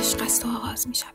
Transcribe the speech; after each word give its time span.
عشق 0.00 0.22
است 0.22 0.46
و 0.46 0.48
آغاز 0.48 0.88
می 0.88 0.94
شود. 0.94 1.10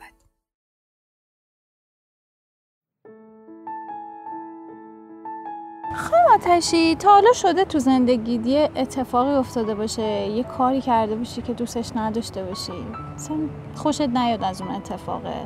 خیلی 5.96 6.22
آتشی 6.36 6.96
تا 6.96 7.10
حالا 7.10 7.34
شده 7.34 7.66
تو 7.66 7.80
زندگی 7.80 8.36
یه 8.36 8.70
اتفاقی 8.76 9.32
افتاده 9.32 9.76
باشه 9.76 10.28
یه 10.28 10.44
کاری 10.44 10.82
کرده 10.82 11.16
باشی 11.16 11.42
که 11.42 11.54
دوستش 11.54 11.92
نداشته 11.96 12.44
باشی. 12.44 12.86
مثلا 13.16 13.38
خوشت 13.76 14.02
نیاد 14.02 14.44
از 14.44 14.62
اون 14.62 14.72
اتفاقه. 14.72 15.46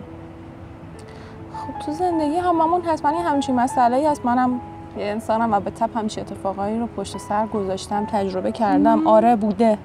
خب 1.56 1.86
تو 1.86 1.92
زندگی 1.92 2.36
هممون 2.36 2.82
حتما 2.82 3.12
یه 3.12 3.22
همچین 3.22 3.56
مسئله 3.56 3.96
ای 3.96 4.06
هست. 4.06 4.26
منم 4.26 4.62
یه 4.98 5.06
انسانم 5.06 5.54
و 5.54 5.60
به 5.60 5.72
تپ 5.72 5.98
همچین 5.98 6.24
اتفاقایی 6.24 6.80
رو 6.80 6.88
پشت 6.88 7.18
سر 7.18 7.48
گذاشتم 7.48 8.06
تجربه 8.06 8.52
کردم. 8.52 9.08
آره 9.08 9.36
بوده. 9.36 9.78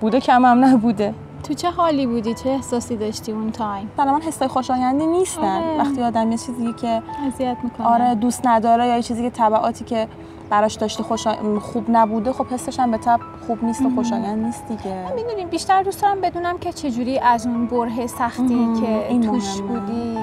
بوده 0.00 0.20
کمم 0.20 0.64
نبوده. 0.64 1.14
تو 1.48 1.54
چه 1.54 1.70
حالی 1.70 2.06
بودی؟ 2.06 2.34
چه 2.34 2.50
احساسی 2.50 2.96
داشتی 2.96 3.32
اون 3.32 3.52
تایم 3.52 3.90
مثلا 3.98 4.12
من 4.12 4.20
حسای 4.20 4.48
خوشایندی 4.48 5.06
نیستن. 5.06 5.62
آره. 5.62 5.78
وقتی 5.78 6.02
آدم 6.02 6.30
یه 6.30 6.38
چیزی 6.38 6.72
که 6.72 7.02
اذیت 7.26 7.56
می‌کنه. 7.62 7.86
آره 7.86 8.14
دوست 8.14 8.46
نداره 8.46 8.86
یا 8.86 8.96
یه 8.96 9.02
چیزی 9.02 9.22
که 9.22 9.30
تبعاتی 9.30 9.84
که 9.84 10.08
براش 10.50 10.74
داشته 10.74 11.02
خوشا... 11.02 11.34
خوب 11.60 11.84
نبوده 11.88 12.32
خب 12.32 12.46
حسش 12.46 12.80
هم 12.80 12.90
به 12.90 12.98
تب 12.98 13.20
خوب 13.46 13.64
نیست 13.64 13.82
و 13.82 13.90
خوشایند 13.94 14.44
نیست 14.44 14.68
دیگه. 14.68 15.12
می‌دونیم 15.14 15.48
بیشتر 15.48 15.82
دوست 15.82 16.02
دارم 16.02 16.20
بدونم 16.20 16.58
که 16.58 16.72
چجوری 16.72 17.18
از 17.18 17.46
اون 17.46 17.66
بره 17.66 18.06
سختی 18.06 18.54
مهم. 18.54 18.80
که 18.80 19.08
این 19.08 19.22
توش 19.22 19.60
مهمه. 19.60 19.80
بودی 19.80 20.18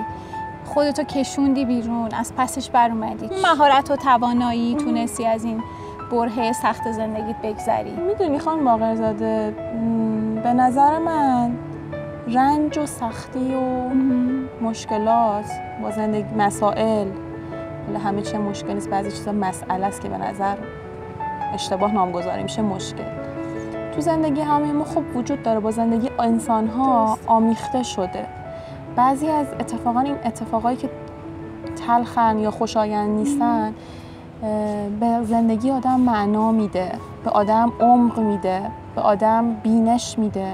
خودتو 0.65 1.03
کشوندی 1.03 1.65
بیرون 1.65 2.09
از 2.13 2.33
پسش 2.37 2.69
بر 2.69 2.89
اومدی. 2.89 3.29
مهارت 3.43 3.91
و 3.91 3.95
توانایی 3.95 4.75
تونستی 4.75 5.25
از 5.25 5.43
این 5.45 5.63
بره 6.11 6.53
سخت 6.53 6.91
زندگیت 6.91 7.41
بگذری. 7.43 7.91
می‌دونی 7.91 8.39
خانم 8.39 8.65
باقرزاده 8.65 9.55
به 10.45 10.53
نظر 10.53 10.99
من 10.99 11.51
رنج 12.27 12.77
و 12.77 12.85
سختی 12.85 13.55
و 13.55 13.89
مشکلات 14.61 15.45
با 15.81 15.91
زندگی 15.91 16.35
مسائل 16.37 17.07
حالا 17.87 17.99
همه 17.99 18.21
چیه 18.21 18.39
مشکل 18.39 18.73
نیست 18.73 18.89
بعضی 18.89 19.11
چیزا 19.11 19.31
مسئله 19.31 19.85
است 19.85 20.01
که 20.01 20.09
به 20.09 20.17
نظر 20.17 20.55
اشتباه 21.53 21.93
نامگذاری 21.93 22.43
میشه 22.43 22.61
مشکل. 22.61 23.03
تو 23.95 24.01
زندگی 24.01 24.41
همه 24.41 24.71
ما 24.71 24.83
خب 24.83 25.15
وجود 25.15 25.43
داره 25.43 25.59
با 25.59 25.71
زندگی 25.71 26.09
انسان 26.19 26.67
ها. 26.67 27.17
آمیخته 27.27 27.83
شده. 27.83 28.27
بعضی 28.95 29.27
از 29.27 29.47
اتفاقا 29.59 29.99
این 29.99 30.15
اتفاقایی 30.25 30.77
که 30.77 30.89
تلخن 31.87 32.39
یا 32.39 32.51
خوشایند 32.51 33.09
نیستن 33.09 33.73
به 34.99 35.23
زندگی 35.23 35.71
آدم 35.71 35.99
معنا 35.99 36.51
میده 36.51 36.91
به 37.23 37.29
آدم 37.29 37.71
عمق 37.79 38.19
میده. 38.19 38.61
به 38.95 39.01
آدم 39.01 39.53
بینش 39.53 40.19
میده. 40.19 40.53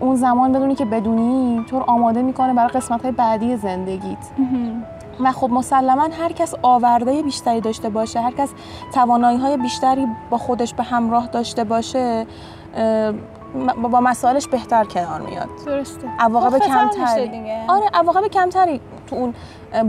اون 0.00 0.16
زمان 0.16 0.52
بدونی 0.52 0.74
که 0.74 0.84
بدونی 0.84 1.64
تو 1.68 1.78
رو 1.78 1.84
آماده 1.86 2.22
می‌کنه 2.22 2.54
برای 2.54 2.68
قسمت 2.68 3.02
های 3.02 3.12
بعدی 3.12 3.56
زندگیت. 3.56 4.18
و 5.20 5.32
خب 5.32 5.50
مسلما 5.50 6.08
هر 6.20 6.32
کس 6.32 6.54
آورده 6.62 7.22
بیشتری 7.22 7.60
داشته 7.60 7.88
باشه 7.88 8.20
هر 8.20 8.32
کس 8.32 8.48
توانایی 8.94 9.38
های 9.38 9.56
بیشتری 9.56 10.06
با 10.30 10.38
خودش 10.38 10.74
به 10.74 10.82
همراه 10.82 11.26
داشته 11.26 11.64
باشه 11.64 12.26
با 13.82 14.00
مسائلش 14.00 14.48
بهتر 14.48 14.84
کنار 14.84 15.20
میاد. 15.20 15.48
درسته. 15.66 16.08
عواقب 16.18 16.54
میشه 16.54 16.68
کمتری. 16.68 17.52
آره 17.68 17.90
عواقب 17.94 18.26
کمتری 18.26 18.80
تو 19.06 19.16
اون 19.16 19.34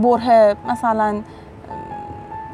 بره 0.02 0.56
مثلا 0.68 1.22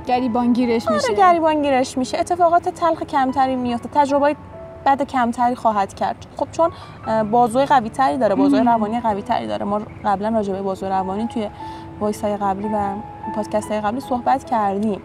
گریبانگیرش 0.06 0.90
میشه 0.90 1.06
آره 1.08 1.16
گریبان 1.16 1.62
گیرش 1.62 1.98
میشه. 1.98 2.18
اتفاقات 2.18 2.68
تلخ 2.68 3.02
کمتری 3.02 3.56
میفته 3.56 3.88
تجربه 3.94 4.36
بد 4.88 5.02
کمتری 5.02 5.54
خواهد 5.54 5.94
کرد. 5.94 6.26
خب 6.36 6.48
چون 6.52 6.70
بازوی 7.30 7.64
قوی 7.64 7.88
تری 7.88 8.16
داره 8.16 8.34
بازوی 8.34 8.60
روانی 8.60 9.00
قوی 9.00 9.22
تری 9.22 9.46
داره. 9.46 9.64
ما 9.64 9.80
قبلا 10.04 10.28
راجع 10.28 10.52
به 10.52 10.62
بازوی 10.62 10.88
روانی 10.88 11.26
توی 11.26 11.50
وایس 12.00 12.24
های 12.24 12.36
قبلی 12.36 12.68
و 12.68 12.78
پادکست 13.34 13.70
های 13.70 13.80
قبلی 13.80 14.00
صحبت 14.00 14.44
کردیم. 14.44 15.02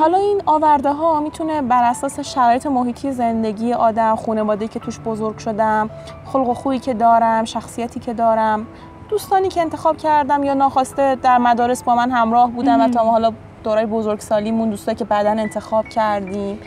حالا 0.00 0.18
این 0.18 0.42
آورده 0.46 0.92
ها 0.92 1.20
می‌تونه 1.20 1.62
بر 1.62 1.84
اساس 1.84 2.20
شرایط 2.20 2.66
محیطی 2.66 3.12
زندگی 3.12 3.72
آدم 3.72 4.16
خانواده‌ای 4.16 4.68
که 4.68 4.80
توش 4.80 5.00
بزرگ 5.00 5.38
شدم 5.38 5.90
خلق 6.24 6.48
و 6.48 6.54
خویی 6.54 6.78
که 6.78 6.94
دارم 6.94 7.44
شخصیتی 7.44 8.00
که 8.00 8.14
دارم 8.14 8.66
دوستانی 9.08 9.48
که 9.48 9.60
انتخاب 9.60 9.96
کردم 9.96 10.42
یا 10.42 10.54
ناخواسته 10.54 11.14
در 11.14 11.38
مدارس 11.38 11.82
با 11.82 11.94
من 11.94 12.10
همراه 12.10 12.50
بودن 12.50 12.80
و 12.80 12.88
تا 12.88 13.00
حالا 13.00 13.32
دورای 13.64 13.86
بزرگسالیمون 13.86 14.70
دوستایی 14.70 14.96
که 14.96 15.04
بعدا 15.04 15.30
انتخاب 15.30 15.88
کردیم. 15.88 16.58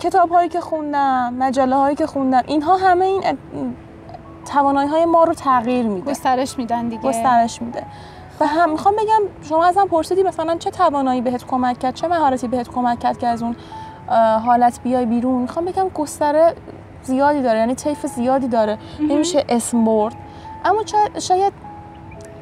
کتاب 0.00 0.30
هایی 0.30 0.48
که 0.48 0.60
خوندم 0.60 1.34
مجله 1.38 1.76
هایی 1.76 1.96
که 1.96 2.06
خوندم 2.06 2.42
اینها 2.46 2.76
همه 2.76 3.04
این 3.04 3.22
توانایی 4.52 4.88
های 4.88 5.04
ما 5.04 5.24
رو 5.24 5.34
تغییر 5.34 5.86
میده. 5.86 6.10
گسترش 6.10 6.58
میدن 6.58 6.88
دیگه. 6.88 7.02
گسترش 7.02 7.62
میده. 7.62 7.86
و 8.40 8.46
هم 8.46 8.70
می‌خوام 8.70 8.94
بگم 8.94 9.48
شما 9.48 9.64
ازم 9.64 9.86
پرسیدی 9.86 10.22
مثلا 10.22 10.56
چه 10.56 10.70
توانایی 10.70 11.20
بهت 11.20 11.46
کمک 11.46 11.78
کرد 11.78 11.94
چه 11.94 12.08
مهارتی 12.08 12.48
بهت 12.48 12.68
کمک 12.68 12.98
کرد 12.98 13.18
که 13.18 13.26
از 13.26 13.42
اون 13.42 13.56
حالت 14.46 14.80
بیای 14.82 15.06
بیرون؟ 15.06 15.40
می‌خوام 15.42 15.64
بگم 15.64 15.88
گستره 15.88 16.54
زیادی 17.02 17.42
داره 17.42 17.58
یعنی 17.58 17.74
طیف 17.74 18.06
زیادی 18.06 18.48
داره. 18.48 18.78
نمیشه 19.00 19.44
اسم 19.48 19.84
برد. 19.84 20.14
اما 20.64 20.82
شاید 21.18 21.52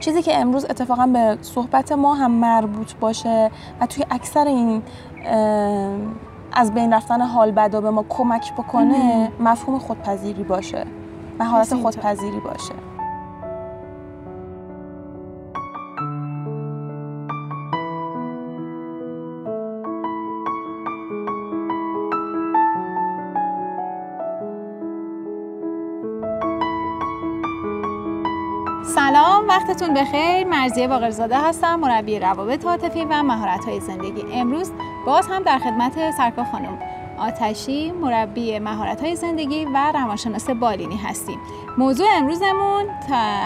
چیزی 0.00 0.22
که 0.22 0.40
امروز 0.40 0.64
اتفاقا 0.64 1.06
به 1.06 1.38
صحبت 1.42 1.92
ما 1.92 2.14
هم 2.14 2.30
مربوط 2.30 2.94
باشه 2.94 3.50
و 3.80 3.86
توی 3.86 4.04
اکثر 4.10 4.46
این 4.46 4.82
از 6.54 6.74
بین 6.74 6.92
رفتن 6.92 7.20
حال 7.20 7.50
بدا 7.50 7.80
به 7.80 7.90
ما 7.90 8.04
کمک 8.08 8.52
بکنه 8.52 9.32
مفهوم 9.40 9.78
خودپذیری 9.78 10.42
باشه. 10.42 10.86
مهارت. 11.40 11.74
خودپذیری 11.74 12.40
باشه. 12.40 12.74
سلام 28.94 29.48
وقتتون 29.48 29.94
بخیر. 29.94 30.46
مرزیه 30.46 30.88
باقرزاده 30.88 31.38
هستم 31.38 31.74
مربی 31.74 32.18
روابط 32.18 32.66
عاطفی 32.66 33.04
و 33.04 33.22
مهارت‌های 33.22 33.80
زندگی. 33.80 34.24
امروز 34.32 34.72
باز 35.06 35.28
هم 35.28 35.42
در 35.42 35.58
خدمت 35.58 36.10
سرکار 36.10 36.44
خانم 36.44 36.78
آتشی 37.18 37.90
مربی 37.90 38.58
مهارت‌های 38.58 39.16
زندگی 39.16 39.64
و 39.64 39.92
روانشناس 39.94 40.50
بالینی 40.50 40.96
هستیم. 40.96 41.38
موضوع 41.78 42.06
امروزمون 42.16 42.88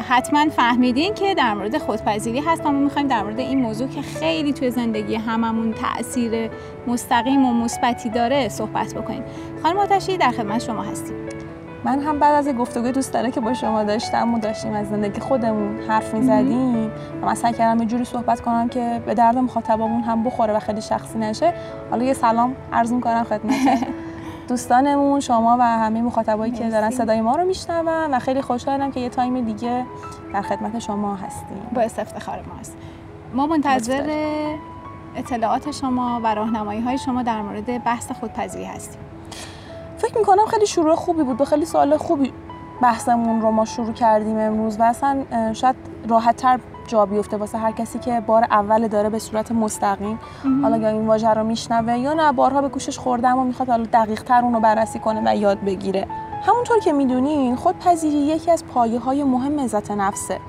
حتما 0.08 0.48
فهمیدین 0.48 1.14
که 1.14 1.34
در 1.34 1.54
مورد 1.54 1.78
خودپذیری 1.78 2.40
هست 2.40 2.66
و 2.66 2.72
ما 2.72 2.78
می‌خوایم 2.78 3.08
در 3.08 3.22
مورد 3.22 3.38
این 3.38 3.60
موضوع 3.60 3.88
که 3.88 4.02
خیلی 4.02 4.52
توی 4.52 4.70
زندگی 4.70 5.14
هممون 5.14 5.74
تاثیر 5.74 6.50
مستقیم 6.86 7.44
و 7.44 7.52
مثبتی 7.52 8.10
داره 8.10 8.48
صحبت 8.48 8.94
بکنیم. 8.94 9.24
خانم 9.62 9.78
آتشی 9.78 10.16
در 10.16 10.30
خدمت 10.30 10.62
شما 10.62 10.82
هستیم. 10.82 11.16
من 11.86 12.00
هم 12.00 12.18
بعد 12.18 12.34
از 12.34 12.54
گفتگوی 12.54 12.92
دوستانه 12.92 13.30
که 13.30 13.40
با 13.40 13.54
شما 13.54 13.84
داشتم 13.84 14.34
و 14.34 14.38
داشتیم 14.38 14.72
از 14.72 14.88
زندگی 14.88 15.20
خودمون 15.20 15.80
حرف 15.88 16.14
می‌زدیم 16.14 16.90
و 17.22 17.26
من 17.26 17.34
سعی 17.34 17.52
کردم 17.52 17.82
یه 17.82 17.86
جوری 17.86 18.04
صحبت 18.04 18.40
کنم 18.40 18.68
که 18.68 19.02
به 19.06 19.14
درد 19.14 19.38
مخاطبامون 19.38 20.02
هم 20.02 20.24
بخوره 20.24 20.56
و 20.56 20.58
خیلی 20.58 20.80
شخصی 20.80 21.18
نشه. 21.18 21.54
حالا 21.90 22.04
یه 22.04 22.12
سلام 22.12 22.56
عرض 22.72 22.92
می‌کنم 22.92 23.24
خدمت 23.24 23.86
دوستانمون 24.48 25.20
شما 25.20 25.56
و 25.60 25.62
همه 25.62 26.02
مخاطبایی 26.02 26.52
که 26.52 26.68
دارن. 26.68 26.90
صدای 26.90 27.20
ما 27.20 27.36
رو 27.36 27.44
میشنون 27.44 28.12
و 28.12 28.18
خیلی 28.18 28.42
خوشحالم 28.42 28.92
که 28.92 29.00
یه 29.00 29.08
تایم 29.08 29.44
دیگه 29.44 29.84
در 30.32 30.42
خدمت 30.42 30.78
شما 30.78 31.14
هستیم. 31.14 31.62
باعث 31.74 31.98
افتخار 31.98 32.44
ماست 32.56 32.76
ما 33.34 33.46
منتظر 33.46 34.10
اطلاعات 35.16 35.70
شما 35.70 36.20
و 36.24 36.34
راهنمایی 36.34 36.80
های 36.80 36.98
شما 36.98 37.22
در 37.22 37.42
مورد 37.42 37.84
بحث 37.84 38.12
خودپذیری 38.12 38.64
هستیم. 38.64 39.00
فکر 40.16 40.30
می‌کنم 40.30 40.46
خیلی 40.46 40.66
شروع 40.66 40.94
خوبی 40.94 41.22
بود. 41.22 41.40
و 41.40 41.44
خیلی 41.44 41.64
سوال 41.64 41.96
خوبی 41.96 42.32
بحثمون 42.82 43.40
رو 43.40 43.50
ما 43.50 43.64
شروع 43.64 43.92
کردیم 43.92 44.38
امروز 44.38 44.80
و 44.80 44.82
اصلا 44.82 45.24
شاید 45.52 45.76
راحت 46.08 46.36
تر 46.36 46.60
جا 46.86 47.06
بیفته 47.06 47.36
واسه 47.36 47.58
هر 47.58 47.72
کسی 47.72 47.98
که 47.98 48.20
بار 48.20 48.44
اول 48.44 48.88
داره 48.88 49.08
به 49.08 49.18
صورت 49.18 49.52
مستقیم. 49.52 50.18
حالا 50.62 50.76
یا 50.76 50.88
این 50.88 51.06
واژه 51.06 51.30
رو 51.30 51.44
میشنوه 51.44 51.98
یا 51.98 52.12
نه 52.12 52.32
بارها 52.32 52.60
به 52.62 52.68
گوشش 52.68 52.98
خورده 52.98 53.28
اما 53.28 53.44
می‌خواد 53.44 53.68
حالا 53.68 53.86
دقیق 53.92 54.22
تر 54.22 54.42
اون 54.42 54.54
رو 54.54 54.60
بررسی 54.60 54.98
کنه 54.98 55.22
و 55.24 55.36
یاد 55.36 55.60
بگیره. 55.60 56.06
همونطور 56.46 56.78
که 56.78 56.92
می‌دونین 56.92 57.56
خودپذیری 57.56 58.16
یکی 58.16 58.50
از 58.50 58.64
پایه 58.64 58.98
های 58.98 59.24
مهم 59.24 59.60
عزت 59.60 59.90
نفسه. 59.90 60.40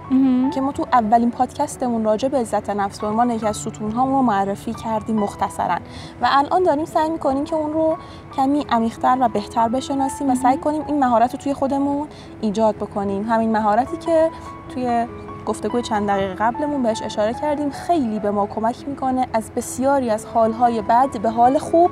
که 0.53 0.61
ما 0.61 0.71
تو 0.71 0.85
اولین 0.93 1.31
پادکستمون 1.31 2.03
راجع 2.03 2.27
به 2.27 2.37
عزت 2.37 2.69
نفس 2.69 2.99
به 2.99 3.07
عنوان 3.07 3.31
یکی 3.31 3.45
از 3.45 3.57
ستون 3.57 3.91
ها 3.91 4.05
رو 4.05 4.21
معرفی 4.21 4.73
کردیم 4.73 5.15
مختصرا. 5.15 5.75
و 6.21 6.27
الان 6.31 6.63
داریم 6.63 6.85
سعی 6.85 7.09
می‌کنیم 7.09 7.43
که 7.43 7.55
اون 7.55 7.73
رو 7.73 7.97
کمی 8.35 8.65
عمیق‌تر 8.69 9.17
و 9.19 9.29
بهتر 9.29 9.67
بشناسیم 9.67 10.29
و 10.29 10.35
سعی 10.35 10.57
کنیم 10.57 10.83
این 10.87 10.99
مهارت 10.99 11.33
رو 11.33 11.39
توی 11.39 11.53
خودمون 11.53 12.07
ایجاد 12.41 12.75
بکنیم. 12.75 13.23
همین 13.29 13.51
مهارتی 13.51 13.97
که 13.97 14.29
توی 14.73 15.07
گفتگوی 15.45 15.81
چند 15.81 16.07
دقیقه 16.07 16.33
قبلمون 16.33 16.83
بهش 16.83 17.01
اشاره 17.01 17.33
کردیم 17.33 17.69
خیلی 17.69 18.19
به 18.19 18.31
ما 18.31 18.47
کمک 18.47 18.87
می‌کنه 18.87 19.27
از 19.33 19.51
بسیاری 19.55 20.09
از 20.09 20.25
حالهای 20.25 20.81
بد 20.81 21.21
به 21.21 21.29
حال 21.29 21.57
خوب 21.57 21.91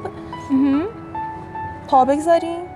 پا 1.88 2.06
بگذاریم. 2.06 2.75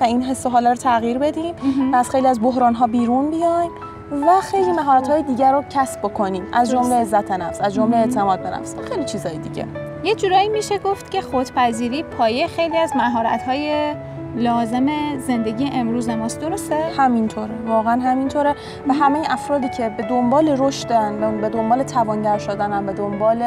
و 0.00 0.04
این 0.04 0.22
حس 0.22 0.46
و 0.46 0.48
حالا 0.48 0.70
رو 0.70 0.76
تغییر 0.76 1.18
بدیم 1.18 1.54
و 1.92 1.96
از 1.96 2.10
خیلی 2.10 2.26
از 2.26 2.40
بحران 2.40 2.74
ها 2.74 2.86
بیرون 2.86 3.30
بیایم 3.30 3.70
و 4.12 4.40
خیلی 4.40 4.72
مهارت 4.72 5.08
های 5.08 5.22
دیگر 5.22 5.52
رو 5.52 5.64
کسب 5.70 6.00
بکنیم. 6.00 6.42
از 6.52 6.70
جمله 6.70 6.94
عزت 6.94 7.30
نفس 7.30 7.60
از 7.60 7.74
جمله 7.74 7.96
اعتماد 7.96 8.42
به 8.42 8.50
نفس 8.50 8.74
و 8.74 8.82
خیلی 8.82 9.04
چیزهای 9.04 9.38
دیگه. 9.38 9.66
یه 10.04 10.14
جورایی 10.14 10.48
میشه 10.48 10.78
گفت 10.78 11.10
که 11.10 11.20
خودپذیری 11.20 12.02
پایه 12.02 12.46
خیلی 12.46 12.76
از 12.76 12.96
مهارت 12.96 13.42
های 13.42 13.94
لازم 14.36 14.86
زندگی 15.18 15.70
امروز 15.72 16.08
ماست. 16.08 16.40
درسته؟ 16.40 16.76
همینطوره. 16.96 17.54
واقعا 17.66 18.00
همینطوره. 18.00 18.54
و 18.88 18.92
همه 18.92 19.22
افرادی 19.32 19.68
که 19.68 19.88
به 19.88 20.02
دنبال 20.02 20.54
رشدن 20.58 21.40
به 21.40 21.48
دنبال 21.48 21.82
توانگر 21.82 22.38
شدنن 22.38 22.86
به 22.86 22.92
دنبال 22.92 23.44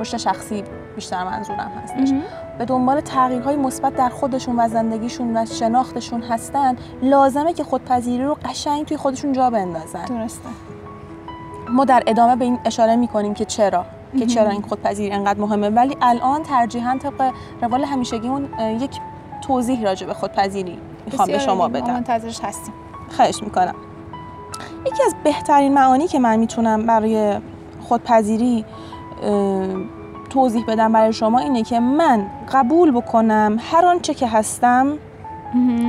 رشد 0.00 0.16
شخصی 0.16 0.64
بیشتر 0.96 1.24
منظورم 1.24 1.72
هستش. 1.82 2.12
به 2.60 2.66
دنبال 2.66 3.00
تغییرهای 3.00 3.56
مثبت 3.56 3.96
در 3.96 4.08
خودشون 4.08 4.60
و 4.60 4.68
زندگیشون 4.68 5.36
و 5.36 5.46
شناختشون 5.46 6.22
هستن 6.22 6.76
لازمه 7.02 7.52
که 7.52 7.64
خودپذیری 7.64 8.24
رو 8.24 8.36
قشنگ 8.44 8.86
توی 8.86 8.96
خودشون 8.96 9.32
جا 9.32 9.50
بندازن. 9.50 10.04
درسته. 10.04 10.48
ما 11.68 11.84
در 11.84 12.02
ادامه 12.06 12.36
به 12.36 12.44
این 12.44 12.58
اشاره 12.64 12.96
می‌کنیم 12.96 13.34
که 13.34 13.44
چرا؟ 13.44 13.84
که 14.18 14.26
چرا 14.26 14.50
این 14.50 14.62
خودپذیری 14.62 15.12
انقدر 15.12 15.40
مهمه؟ 15.40 15.68
ولی 15.68 15.96
الان 16.02 16.42
ترجیحاً 16.42 16.98
طبق 17.02 17.32
روال 17.62 17.84
همیشگیمون 17.84 18.48
یک 18.80 19.00
توضیح 19.42 19.82
راجع 19.82 20.06
به 20.06 20.14
خودپذیری 20.14 20.78
می‌خوام 21.06 21.28
به 21.28 21.38
شما 21.38 21.68
بدم. 21.68 21.92
منتظرش 21.92 22.40
هستیم. 22.40 22.74
خواهش 23.16 23.42
می‌کنم. 23.42 23.74
یکی 24.86 25.02
از 25.06 25.14
بهترین 25.24 25.74
معانی 25.74 26.08
که 26.08 26.18
من 26.18 26.38
می‌تونم 26.38 26.86
برای 26.86 27.38
خودپذیری 27.80 28.64
توضیح 30.30 30.64
بدم 30.68 30.92
برای 30.92 31.12
شما 31.12 31.38
اینه 31.38 31.62
که 31.62 31.80
من 31.80 32.26
قبول 32.52 32.90
بکنم 32.90 33.56
هر 33.60 33.86
آنچه 33.86 34.14
که 34.14 34.26
هستم 34.26 34.98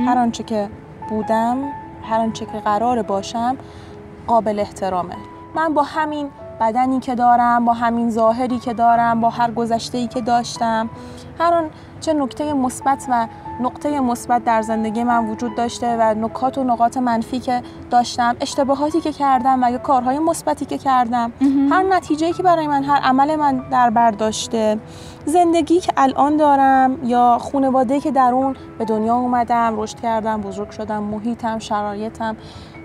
هر 0.06 0.18
آنچه 0.18 0.42
که 0.42 0.68
بودم 1.08 1.58
هر 2.02 2.20
آنچه 2.20 2.46
که 2.46 2.58
قرار 2.58 3.02
باشم 3.02 3.56
قابل 4.26 4.60
احترامه. 4.60 5.16
من 5.54 5.74
با 5.74 5.82
همین 5.82 6.28
بدنی 6.62 7.00
که 7.00 7.14
دارم 7.14 7.64
با 7.64 7.72
همین 7.72 8.10
ظاهری 8.10 8.58
که 8.58 8.74
دارم 8.74 9.20
با 9.20 9.30
هر 9.30 9.50
گذشته 9.50 9.98
ای 9.98 10.06
که 10.06 10.20
داشتم. 10.20 10.90
هر 11.38 11.54
آن 11.54 11.70
چه 12.00 12.12
نکته 12.12 12.52
مثبت 12.52 13.06
و 13.10 13.26
نقطه 13.60 14.00
مثبت 14.00 14.44
در 14.44 14.62
زندگی 14.62 15.04
من 15.04 15.28
وجود 15.28 15.54
داشته 15.56 15.96
و 15.96 16.14
نکات 16.14 16.58
و 16.58 16.64
نقاط 16.64 16.96
منفی 16.96 17.40
که 17.40 17.62
داشتم 17.90 18.36
اشتباهاتی 18.40 19.00
که 19.00 19.12
کردم 19.12 19.62
و 19.62 19.70
یا 19.70 19.78
کارهای 19.78 20.18
مثبتی 20.18 20.64
که 20.64 20.78
کردم 20.78 21.32
هر 21.70 21.82
نتیجه 21.82 22.32
که 22.32 22.42
برای 22.42 22.66
من 22.66 22.84
هر 22.84 23.00
عمل 23.00 23.36
من 23.36 23.62
در 23.70 23.90
بر 23.90 24.10
داشته. 24.10 24.78
زندگی 25.26 25.80
که 25.80 25.92
الان 25.96 26.36
دارم 26.36 26.98
یا 27.04 27.38
خانواده 27.40 28.00
که 28.00 28.10
در 28.10 28.30
اون 28.32 28.56
به 28.78 28.84
دنیا 28.84 29.14
اومدم 29.14 29.80
رشد 29.80 30.00
کردم 30.00 30.40
بزرگ 30.40 30.70
شدم 30.70 31.02
محیطم 31.02 31.58
شرایطم 31.58 32.36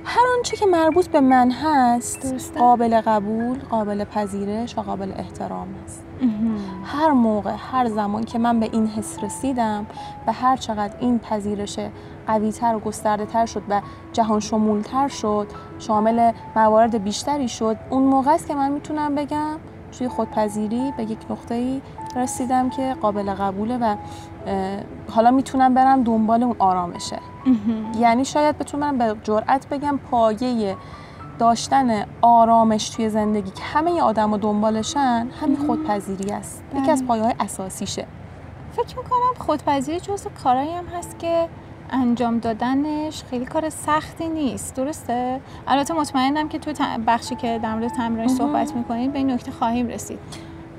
هر 0.10 0.24
آنچه 0.38 0.58
که 0.58 0.66
مربوط 0.66 1.08
به 1.08 1.22
من 1.22 1.52
هست 1.52 2.54
قابل 2.58 3.02
قبول 3.02 3.60
قابل 3.60 4.04
پذیرش 4.04 4.78
و 4.78 4.82
قابل 4.82 5.12
احترام 5.18 5.68
است 5.84 6.04
هر 6.84 7.12
موقع 7.12 7.56
هر 7.72 7.88
زمان 7.88 8.24
که 8.24 8.40
من 8.40 8.60
به 8.60 8.70
این 8.72 8.88
حس 8.88 9.24
رسیدم 9.24 9.86
و 10.28 10.34
هر 10.34 10.58
چقدر 10.58 10.94
این 11.00 11.20
پذیرش 11.20 11.80
قویتر 12.28 12.76
و 12.76 12.80
گسترده 12.80 13.26
تر 13.26 13.46
شد 13.46 13.64
و 13.70 13.82
جهان 14.14 14.40
شمولتر 14.40 15.08
شد 15.08 15.48
شامل 15.80 16.32
موارد 16.56 17.04
بیشتری 17.04 17.48
شد 17.48 17.78
اون 17.90 18.04
موقع 18.04 18.32
است 18.32 18.48
که 18.48 18.56
من 18.56 18.72
می‌تونم 18.72 19.16
بگم 19.16 19.58
توی 19.98 20.08
خودپذیری 20.08 20.94
به 20.98 21.04
یک 21.04 21.20
نقطه‌ای 21.30 21.82
رسیدم 22.18 22.70
که 22.70 22.96
قابل 23.02 23.34
قبوله 23.34 23.78
و 23.78 23.96
حالا 25.12 25.32
می‌تونم 25.32 25.74
برم 25.74 26.04
دنبال 26.04 26.44
اون 26.44 26.56
آرامشه. 26.60 27.20
یعنی 28.00 28.26
شاید 28.26 28.58
بتونم 28.58 28.98
به 28.98 29.16
جرأت 29.24 29.68
بگم 29.70 30.00
پایه 30.12 30.76
داشتن 31.40 32.06
آرامش 32.22 32.90
توی 32.90 33.10
زندگی 33.10 33.52
که 33.52 33.64
همه 33.64 34.02
آدم 34.02 34.34
و 34.34 34.38
دنبالشن 34.38 35.28
همین 35.42 35.58
خودپذیری 35.58 36.32
است. 36.32 36.64
یکی 36.76 36.92
از 36.92 37.06
پایه 37.06 37.24
های 37.24 37.34
اساسیشه. 37.40 38.06
فکر 38.72 38.98
می‌کنم 38.98 39.46
خودپذیری 39.46 40.00
جز 40.00 40.28
کارایی 40.44 40.74
هم 40.74 40.86
هست 40.86 41.20
که 41.20 41.50
انجام 41.92 42.40
دادنش 42.40 43.24
خیلی 43.24 43.46
کار 43.46 43.70
سختی 43.70 44.30
نیست. 44.30 44.76
درسته؟ 44.76 45.42
البته 45.68 45.94
مطمئنم 45.94 46.50
که 46.50 46.60
توی 46.60 46.74
بخشی 47.08 47.36
که 47.36 47.60
در 47.64 47.76
مورد 47.76 47.88
تمرین 47.88 48.28
صحبت 48.28 48.76
می‌کنید 48.76 49.12
به 49.12 49.18
این 49.18 49.32
نکته 49.32 49.52
خواهیم 49.52 49.88
رسید. 49.88 50.20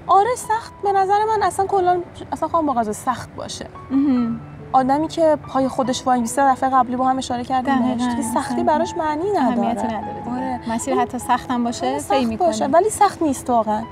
آره 0.09 0.35
سخت. 0.37 0.73
به 0.83 0.93
نظر 0.93 1.19
من 1.25 1.43
اصلا 1.43 1.67
کلا 1.67 2.01
اصلا 2.33 2.49
خواهم 2.49 2.67
با 2.67 2.93
سخت 2.93 3.35
باشه. 3.37 3.67
آدمی 4.73 5.09
که 5.09 5.39
پای 5.49 5.69
خودش 5.69 6.07
وای 6.07 6.21
میسته 6.21 6.53
دفعه 6.53 6.71
قبلی 6.71 6.97
با 6.97 7.05
هم 7.05 7.19
اشاره 7.19 7.45
کردیم 7.45 7.97
که 8.17 8.23
سختی 8.35 8.63
براش 8.63 8.97
معنی 8.97 9.31
نداره. 9.31 9.69
نداره 9.69 10.23
آره. 10.31 10.61
مسیر 10.71 10.95
حتی 10.95 11.19
سخت 11.19 11.51
هم 11.51 11.65
باشه 11.65 12.01
طی 12.01 12.25
می‌کنه. 12.25 12.67
ولی 12.67 12.91
سخت 12.91 13.23
نیست 13.23 13.51
واقعا. 13.51 13.83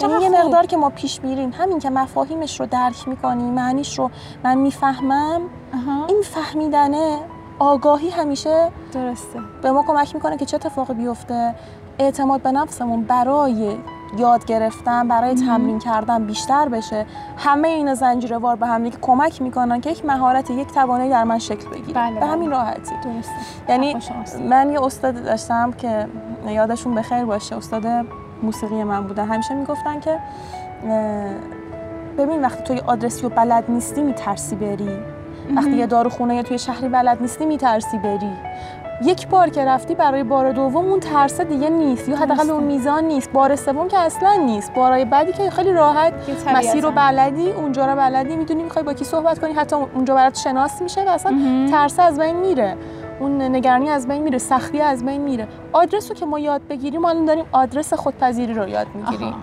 یعنی 0.00 0.22
یه 0.22 0.28
مقدار 0.30 0.66
که 0.66 0.76
ما 0.76 0.90
پیش 0.90 1.22
میریم 1.22 1.50
همین 1.58 1.78
که 1.78 1.90
مفاهیمش 1.90 2.60
رو 2.60 2.66
درک 2.66 3.08
می‌کنیم 3.08 3.54
معنیش 3.54 3.98
رو 3.98 4.10
من 4.44 4.58
می‌فهمم 4.58 5.40
این 6.08 6.22
فهمیدنه 6.22 7.18
آگاهی 7.58 8.10
همیشه 8.10 8.70
درسته. 8.92 9.40
به 9.62 9.72
ما 9.72 9.82
کمک 9.82 10.14
می‌کنه 10.14 10.36
که 10.36 10.44
چه 10.44 10.56
اتفاقی 10.56 10.94
بیفته. 10.94 11.54
اعتماد 11.98 12.42
به 12.42 12.52
نفسمون 12.52 13.02
برای 13.02 13.78
یاد 14.18 14.44
گرفتن 14.44 15.08
برای 15.08 15.34
تمرین 15.34 15.78
کردن 15.78 16.26
بیشتر 16.26 16.68
بشه. 16.68 17.06
همه 17.36 17.68
اینا 17.68 17.94
زنجیره 17.94 18.38
وار 18.38 18.56
به 18.56 18.66
هم 18.66 18.90
کمک 18.90 19.42
می‌کنن 19.42 19.80
که 19.80 19.90
یک 19.90 20.04
مهارت 20.04 20.50
یک 20.50 20.68
توانایی 20.68 21.10
در 21.10 21.24
من 21.24 21.38
شکل 21.38 21.68
بگیره. 21.68 22.00
بله 22.00 22.20
به 22.20 22.26
همین 22.26 22.50
بله. 22.50 22.58
راحتی. 22.58 22.94
درسته. 23.04 23.32
یعنی 23.68 23.96
من 24.48 24.70
یه 24.70 24.82
استاد 24.84 25.24
داشتم 25.24 25.72
که 25.72 26.06
یادشون 26.46 26.94
بخیر 26.94 27.24
باشه 27.24 27.56
استاد 27.56 27.86
موسیقی 28.42 28.84
من 28.84 29.06
بودن 29.06 29.26
همیشه 29.26 29.54
می‌گفتن 29.54 30.00
که 30.00 30.18
ببین 32.18 32.42
وقتی 32.42 32.62
تو 32.62 32.74
یه 32.74 32.82
آدرسی 32.86 33.26
و 33.26 33.28
بلد 33.28 33.64
نیستی 33.68 34.02
میترسی 34.02 34.56
بری. 34.56 34.98
وقتی 35.56 35.70
یه 35.70 35.86
داروخونه 35.86 36.34
یا 36.34 36.42
توی 36.42 36.58
شهری 36.58 36.88
بلد 36.88 37.20
نیستی 37.20 37.46
میترسی 37.46 37.98
بری. 37.98 38.32
یک 39.02 39.28
بار 39.28 39.48
که 39.48 39.64
رفتی 39.64 39.94
برای 39.94 40.22
بار 40.22 40.52
دوم 40.52 40.86
اون 40.88 41.00
ترس 41.00 41.40
دیگه 41.40 41.68
نیست. 41.68 42.08
یا 42.08 42.16
حداقل 42.16 42.50
اون 42.50 42.64
میزان 42.64 43.04
نیست. 43.04 43.32
بار 43.32 43.56
سوم 43.56 43.88
که 43.88 43.98
اصلا 43.98 44.34
نیست. 44.34 44.74
بارای 44.74 45.04
بعدی 45.04 45.32
که 45.32 45.50
خیلی 45.50 45.72
راحت. 45.72 46.12
مسیر 46.54 46.82
رو 46.82 46.90
بلدی 46.90 47.50
اونجا 47.50 47.86
رو 47.86 47.96
بلدی 47.96 48.36
می‌دونی 48.36 48.62
می‌خوای 48.62 48.84
با 48.84 48.92
کی 48.92 49.04
صحبت 49.04 49.38
کنی. 49.38 49.52
حتی 49.52 49.76
اونجا 49.76 50.14
برات 50.14 50.38
شناس 50.38 50.82
میشه 50.82 51.04
و 51.04 51.08
اصلا 51.08 51.32
ترس 51.70 52.00
از 52.00 52.18
بین 52.18 52.36
میره. 52.36 52.76
اون 53.20 53.42
نگرانی 53.42 53.88
از 53.88 54.08
بین 54.08 54.22
میره. 54.22 54.38
سختی 54.38 54.80
از 54.80 55.04
بین 55.04 55.20
میره. 55.20 55.48
آدرس 55.72 56.10
رو 56.10 56.16
که 56.16 56.26
ما 56.26 56.38
یاد 56.38 56.60
بگیریم 56.68 57.04
الان 57.04 57.24
داریم 57.24 57.44
آدرس 57.52 57.94
خودپذیری 57.94 58.54
رو 58.54 58.68
یاد 58.68 58.86
می‌گیریم. 58.94 59.34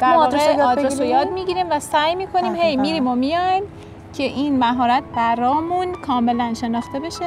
در 0.00 0.16
واقع 0.16 0.62
آدرس 0.62 1.00
رو 1.00 1.06
یاد 1.06 1.30
می‌گیریم 1.30 1.66
و 1.70 1.80
سعی 1.80 2.14
می‌کنیم 2.14 2.54
هی 2.54 2.76
میریم 2.76 3.06
و 3.06 3.14
میایم 3.14 3.64
که 4.12 4.22
این 4.22 4.58
مهارت 4.58 5.02
برامون 5.16 5.92
کاملا 5.92 6.54
شناخته 6.54 7.00
بشه. 7.00 7.26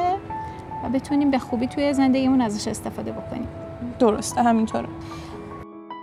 و 0.83 0.89
بتونیم 0.89 1.31
به 1.31 1.39
خوبی 1.39 1.67
توی 1.67 1.93
زندگیمون 1.93 2.41
ازش 2.41 2.67
استفاده 2.67 3.11
بکنیم. 3.11 3.47
درسته 3.99 4.43
همینطوره. 4.43 4.87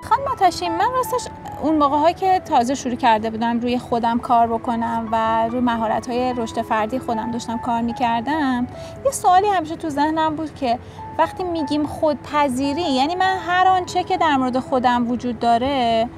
خانم 0.09 0.28
آتشین 0.33 0.73
من 0.73 0.92
راستش 0.95 1.28
اون 1.62 1.75
موقع 1.76 1.97
هایی 1.97 2.14
که 2.14 2.42
تازه 2.45 2.75
شروع 2.75 2.95
کرده 2.95 3.30
بودم 3.30 3.61
روی 3.61 3.78
خودم 3.78 4.18
کار 4.18 4.47
بکنم 4.47 5.09
و 5.12 5.49
روی 5.49 5.61
مهارت 5.61 6.09
های 6.09 6.35
رشد 6.37 6.62
فردی 6.62 6.99
خودم 6.99 7.30
داشتم 7.30 7.59
کار 7.59 7.80
می‌کردم 7.80 8.66
یه 9.04 9.11
سوالی 9.11 9.47
همیشه 9.47 9.76
تو 9.76 9.88
ذهنم 9.88 10.37
بود 10.37 10.54
که 10.54 10.78
وقتی 11.18 11.45
میگیم 11.45 11.87
خودپذیری 11.87 12.83
یعنی 12.83 13.14
من 13.14 13.37
هر 13.47 13.66
آنچه 13.66 14.04
که 14.04 14.16
در 14.16 14.37
مورد 14.37 14.59
خودم 14.59 15.11
وجود 15.11 15.38
داره 15.38 16.09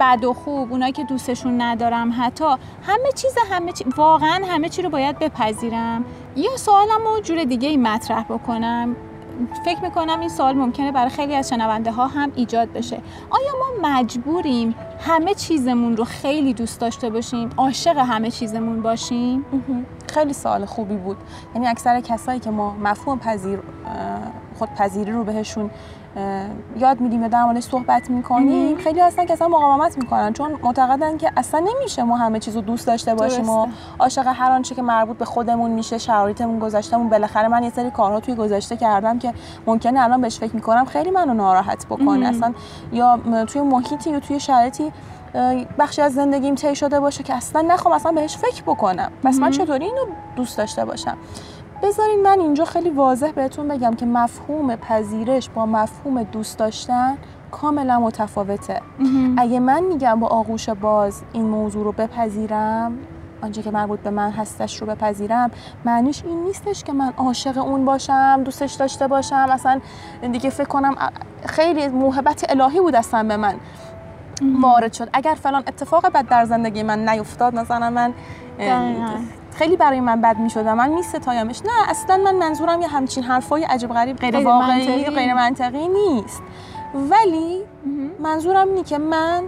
بد 0.00 0.24
و 0.24 0.32
خوب 0.32 0.72
اونایی 0.72 0.92
که 0.92 1.04
دوستشون 1.04 1.60
ندارم 1.60 2.14
حتی 2.18 2.44
همه 2.86 3.12
چیز 3.14 3.34
همه 3.50 3.72
چی... 3.72 3.84
واقعا 3.96 4.40
همه 4.48 4.68
چی 4.68 4.82
رو 4.82 4.90
باید 4.90 5.18
بپذیرم. 5.18 6.04
یا 6.36 6.56
سوالم 6.56 7.00
رو 7.04 7.20
جور 7.20 7.44
دیگه 7.44 7.68
ای 7.68 7.76
مطرح 7.76 8.24
بکنم. 8.24 8.96
فکر 9.64 9.82
می‌کنم 9.82 10.20
این 10.20 10.28
سوال 10.28 10.54
ممکنه 10.54 10.92
برای 10.92 11.10
خیلی 11.10 11.34
از 11.34 11.48
شنونده 11.48 11.92
ها 11.92 12.06
هم 12.06 12.32
ایجاد 12.34 12.72
بشه. 12.72 13.00
آیا 13.30 13.52
ما 13.60 13.88
مجبوریم 13.90 14.74
همه 15.00 15.34
چیزمون 15.34 15.96
رو 15.96 16.04
خیلی 16.04 16.54
دوست 16.54 16.80
داشته 16.80 17.10
باشیم 17.10 17.50
عاشق 17.56 17.96
همه 17.98 18.30
چیزمون 18.30 18.82
باشیم؟ 18.82 19.44
خیلی 20.14 20.32
سوال 20.32 20.64
خوبی 20.64 20.96
بود. 20.96 21.16
یعنی 21.54 21.66
اکثر 21.66 22.00
کسایی 22.00 22.40
که 22.40 22.50
ما 22.50 22.76
مفهوم 22.82 23.18
پذیر 23.18 23.58
خودپذیری 24.58 25.12
رو 25.12 25.24
بهشون 25.24 25.70
یاد 26.76 27.00
میدیم 27.00 27.22
یا 27.22 27.28
در 27.28 27.44
موردش 27.44 27.62
صحبت 27.62 28.10
می‌کنیم. 28.10 28.76
خیلی 28.76 29.00
هستن 29.00 29.26
که 29.26 29.32
اصلا 29.32 29.48
مقاومت 29.48 29.98
می‌کنن 29.98 30.32
چون 30.32 30.52
معتقدن 30.62 31.16
که 31.16 31.32
اصلا 31.36 31.60
نمیشه 31.60 32.02
ما 32.02 32.16
همه 32.16 32.38
چیز 32.38 32.56
رو 32.56 32.62
دوست 32.62 32.86
داشته 32.86 33.14
باشیم 33.14 33.48
و 33.48 33.66
عاشق 33.98 34.26
هر 34.26 34.52
آنچه 34.52 34.74
که 34.74 34.82
مربوط 34.82 35.16
به 35.16 35.24
خودمون 35.24 35.70
میشه 35.70 35.98
شرایطمون 35.98 36.58
گذشتمون 36.58 37.08
بالاخره 37.08 37.48
من 37.48 37.62
یه 37.62 37.70
سری 37.70 37.90
کارها 37.90 38.20
توی 38.20 38.34
گذشته 38.34 38.76
کردم 38.76 39.18
که 39.18 39.34
ممکنه 39.66 40.00
الان 40.00 40.20
بهش 40.20 40.38
فکر 40.38 40.54
می‌کنم. 40.54 40.84
خیلی 40.84 41.10
منو 41.10 41.34
ناراحت 41.34 41.86
بکنه. 41.86 42.28
اصلا 42.28 42.54
یا 42.92 43.18
توی 43.46 43.62
محیطی 43.62 44.10
یا 44.10 44.20
توی 44.20 44.40
شرایطی 44.40 44.92
بخشی 45.78 46.02
از 46.02 46.14
زندگیم 46.14 46.54
طی 46.54 46.74
شده 46.74 47.00
باشه 47.00 47.22
که 47.22 47.34
اصلا 47.34 47.60
نخوام 47.60 47.94
اصلا 47.94 48.12
بهش 48.12 48.36
فکر 48.36 48.62
بکنم. 48.62 49.12
پس 49.24 49.38
من 49.38 49.50
چطوری 49.50 49.84
اینو 49.84 50.06
دوست 50.36 50.58
داشته 50.58 50.84
باشم؟ 50.84 51.16
بذارین 51.82 52.22
من 52.22 52.40
اینجا 52.40 52.64
خیلی 52.64 52.90
واضح 52.90 53.30
بهتون 53.30 53.68
بگم 53.68 53.94
که 53.94 54.06
مفهوم 54.06 54.76
پذیرش 54.76 55.48
با 55.48 55.66
مفهوم 55.66 56.22
دوست 56.22 56.58
داشتن 56.58 57.18
کاملا 57.50 58.00
متفاوته. 58.00 58.80
اگه 59.36 59.60
من 59.60 59.84
میگم 59.84 60.20
با 60.20 60.26
آغوش 60.26 60.68
باز 60.68 61.22
این 61.32 61.44
موضوع 61.44 61.84
رو 61.84 61.92
بپذیرم 61.92 62.98
آنچه 63.42 63.62
که 63.62 63.70
مربوط 63.70 64.00
به 64.00 64.10
من 64.10 64.30
هستش 64.30 64.80
رو 64.80 64.86
بپذیرم 64.86 65.50
معنیش 65.84 66.24
این 66.24 66.44
نیستش 66.44 66.84
که 66.84 66.92
من 66.92 67.12
عاشق 67.16 67.58
اون 67.58 67.84
باشم 67.84 68.42
دوستش 68.44 68.72
داشته 68.72 69.06
باشم. 69.06 69.46
اصلا 69.50 69.80
دیگه 70.32 70.50
فکر 70.50 70.68
کنم 70.68 70.94
خیلی 71.46 71.88
محبت 71.88 72.46
الهی 72.48 72.80
بود 72.80 72.94
اصلا 72.96 73.22
به 73.22 73.36
من 73.36 73.54
وارد 74.62 74.92
شد. 74.92 75.08
اگر 75.12 75.36
فلان 75.42 75.62
اتفاق 75.66 76.06
بد 76.12 76.28
در 76.28 76.44
زندگی 76.44 76.82
من 76.82 77.08
نیفتاد 77.08 77.54
مثلا 77.54 77.90
من 77.90 78.14
خیلی 79.58 79.76
برای 79.76 80.00
من 80.00 80.20
بد 80.20 80.38
می 80.38 80.50
شد 80.50 80.68
من 80.68 80.90
می 80.90 81.02
ستایمش. 81.02 81.62
نه 81.64 81.90
اصلا 81.90 82.16
من 82.16 82.34
منظورم 82.34 82.82
یه 82.82 82.88
همچین 82.88 83.24
حرفای 83.24 83.64
عجب 83.64 83.88
غریب 83.88 84.16
غیر 84.16 84.36
واقعی 84.36 85.04
غیر 85.04 85.34
منطقی 85.34 85.88
نیست. 85.88 86.42
ولی 86.94 87.62
منظورم 88.20 88.68
اینه 88.68 88.82
که 88.82 88.98
من 88.98 89.42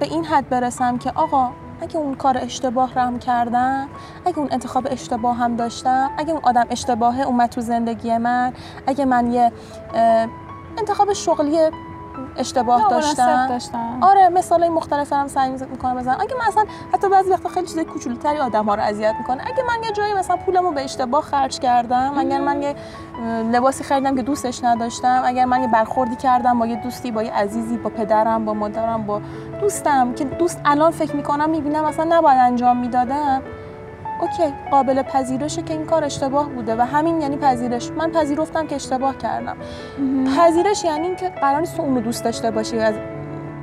به 0.00 0.06
این 0.06 0.24
حد 0.24 0.48
برسم 0.48 0.98
که 0.98 1.12
آقا 1.14 1.50
اگه 1.80 1.96
اون 1.96 2.14
کار 2.14 2.38
اشتباه 2.38 2.94
رم 2.94 3.18
کردم 3.18 3.88
اگه 4.26 4.38
اون 4.38 4.48
انتخاب 4.50 4.88
اشتباه 4.90 5.36
هم 5.36 5.56
داشتم 5.56 6.10
اگه 6.18 6.30
اون 6.30 6.40
آدم 6.42 6.66
اشتباهه 6.70 7.20
اومد 7.20 7.48
تو 7.50 7.60
زندگی 7.60 8.18
من 8.18 8.52
اگه 8.86 9.04
من 9.04 9.32
یه 9.32 9.52
انتخاب 10.78 11.12
شغلی 11.12 11.58
اشتباه 12.38 12.90
داشتم. 12.90 13.46
داشتم 13.48 13.98
آره 14.02 14.28
مثال 14.28 14.68
مختلف 14.68 15.12
هم 15.12 15.28
سعی 15.28 15.50
می‌کنم 15.50 15.96
بزنم. 15.96 16.16
اگه 16.20 16.34
من 16.34 16.46
اصلا 16.48 16.64
حتی 16.92 17.08
بعضی 17.08 17.30
وقتا 17.30 17.48
خیلی 17.48 17.66
چیزای 17.66 17.84
کوچولوتری 17.84 18.38
آدم 18.38 18.64
ها 18.64 18.74
رو 18.74 18.82
اذیت 18.82 19.14
می‌کنه. 19.18 19.42
اگه 19.46 19.62
من 19.68 19.82
یه 19.84 19.92
جایی 19.92 20.14
مثلا 20.14 20.36
پولمو 20.36 20.70
به 20.70 20.84
اشتباه 20.84 21.22
خرج 21.22 21.58
کردم 21.58 22.14
اگر 22.18 22.40
من 22.40 22.62
یه 22.62 22.74
لباسی 23.52 23.84
خریدم 23.84 24.16
که 24.16 24.22
دوستش 24.22 24.64
نداشتم 24.64 25.22
اگر 25.24 25.44
من 25.44 25.60
یه 25.62 25.68
برخوردی 25.68 26.16
کردم 26.16 26.58
با 26.58 26.66
یه 26.66 26.76
دوستی 26.76 27.10
با 27.10 27.22
یه 27.22 27.32
عزیزی 27.32 27.76
با 27.76 27.90
پدرم 27.90 28.44
با 28.44 28.54
مادرم 28.54 29.06
با 29.06 29.20
دوستم 29.60 30.14
که 30.14 30.24
دوست 30.24 30.60
الان 30.64 30.90
فکر 30.90 31.16
می‌کنم 31.16 31.50
می‌بینم 31.50 31.84
اصلا 31.84 32.06
نباید 32.16 32.38
انجام 32.38 32.76
می‌دادم. 32.76 33.42
اوکی 34.20 34.54
قابل 34.70 35.02
پذیرشه 35.02 35.62
که 35.62 35.74
این 35.74 35.86
کار 35.86 36.04
اشتباه 36.04 36.48
بوده 36.48 36.76
و 36.76 36.80
همین 36.80 37.20
یعنی 37.20 37.36
پذیرش. 37.36 37.90
من 37.90 38.12
پذیرفتم 38.12 38.66
که 38.66 38.74
اشتباه 38.74 39.18
کردم. 39.18 39.56
پذیرش 40.38 40.84
یعنی 40.84 41.06
اینکه 41.06 41.28
قرار 41.28 41.60
نیست 41.60 41.80
اون 41.80 41.94
رو 41.94 42.00
دوست 42.00 42.24
داشته 42.24 42.50
باشی 42.50 42.78
از 42.78 42.94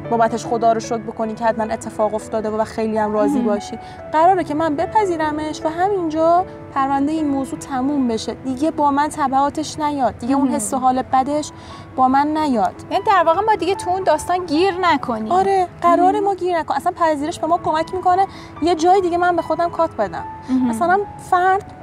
بابتش 0.09 0.45
خدا 0.45 0.73
رو 0.73 0.79
شکر 0.79 0.97
بکنی 0.97 1.33
که 1.33 1.45
حتما 1.45 1.73
اتفاق 1.73 2.13
افتاده 2.13 2.49
و 2.49 2.63
خیلی 2.63 2.97
هم 2.97 3.13
راضی 3.13 3.39
باشی. 3.39 3.79
قراره 4.11 4.43
که 4.43 4.53
من 4.53 4.75
بپذیرمش 4.75 5.61
و 5.65 5.69
همینجا 5.69 6.45
پرونده 6.73 7.11
این 7.11 7.27
موضوع 7.27 7.59
تموم 7.59 8.07
بشه. 8.07 8.33
دیگه 8.33 8.71
با 8.71 8.91
من 8.91 9.07
تبعاتش 9.07 9.79
نیاد. 9.79 10.17
دیگه 10.17 10.35
اون 10.35 10.47
حس 10.47 10.73
و 10.73 10.77
حال 10.77 11.01
بدش 11.01 11.51
با 11.95 12.07
من 12.07 12.37
نیاد. 12.37 12.73
یعنی 12.91 13.03
در 13.03 13.23
واقع 13.25 13.41
ما 13.41 13.55
دیگه 13.55 13.75
تو 13.75 13.89
اون 13.89 14.03
داستان 14.03 14.45
گیر 14.45 14.73
نکنیم. 14.81 15.31
آره 15.31 15.67
قرار 15.81 16.19
ما 16.19 16.35
گیر 16.35 16.59
نکنیم. 16.59 16.77
اصلا 16.77 16.91
پذیرش 16.91 17.39
به 17.39 17.47
ما 17.47 17.57
کمک 17.57 17.93
می‌کنه. 17.93 18.27
یه 18.61 18.75
جای 18.75 19.01
دیگه 19.01 19.17
من 19.17 19.35
به 19.35 19.41
خودم 19.41 19.69
کات 19.69 19.91
بدم. 19.95 20.25
مثلا 20.69 20.99
فرد 21.29 21.73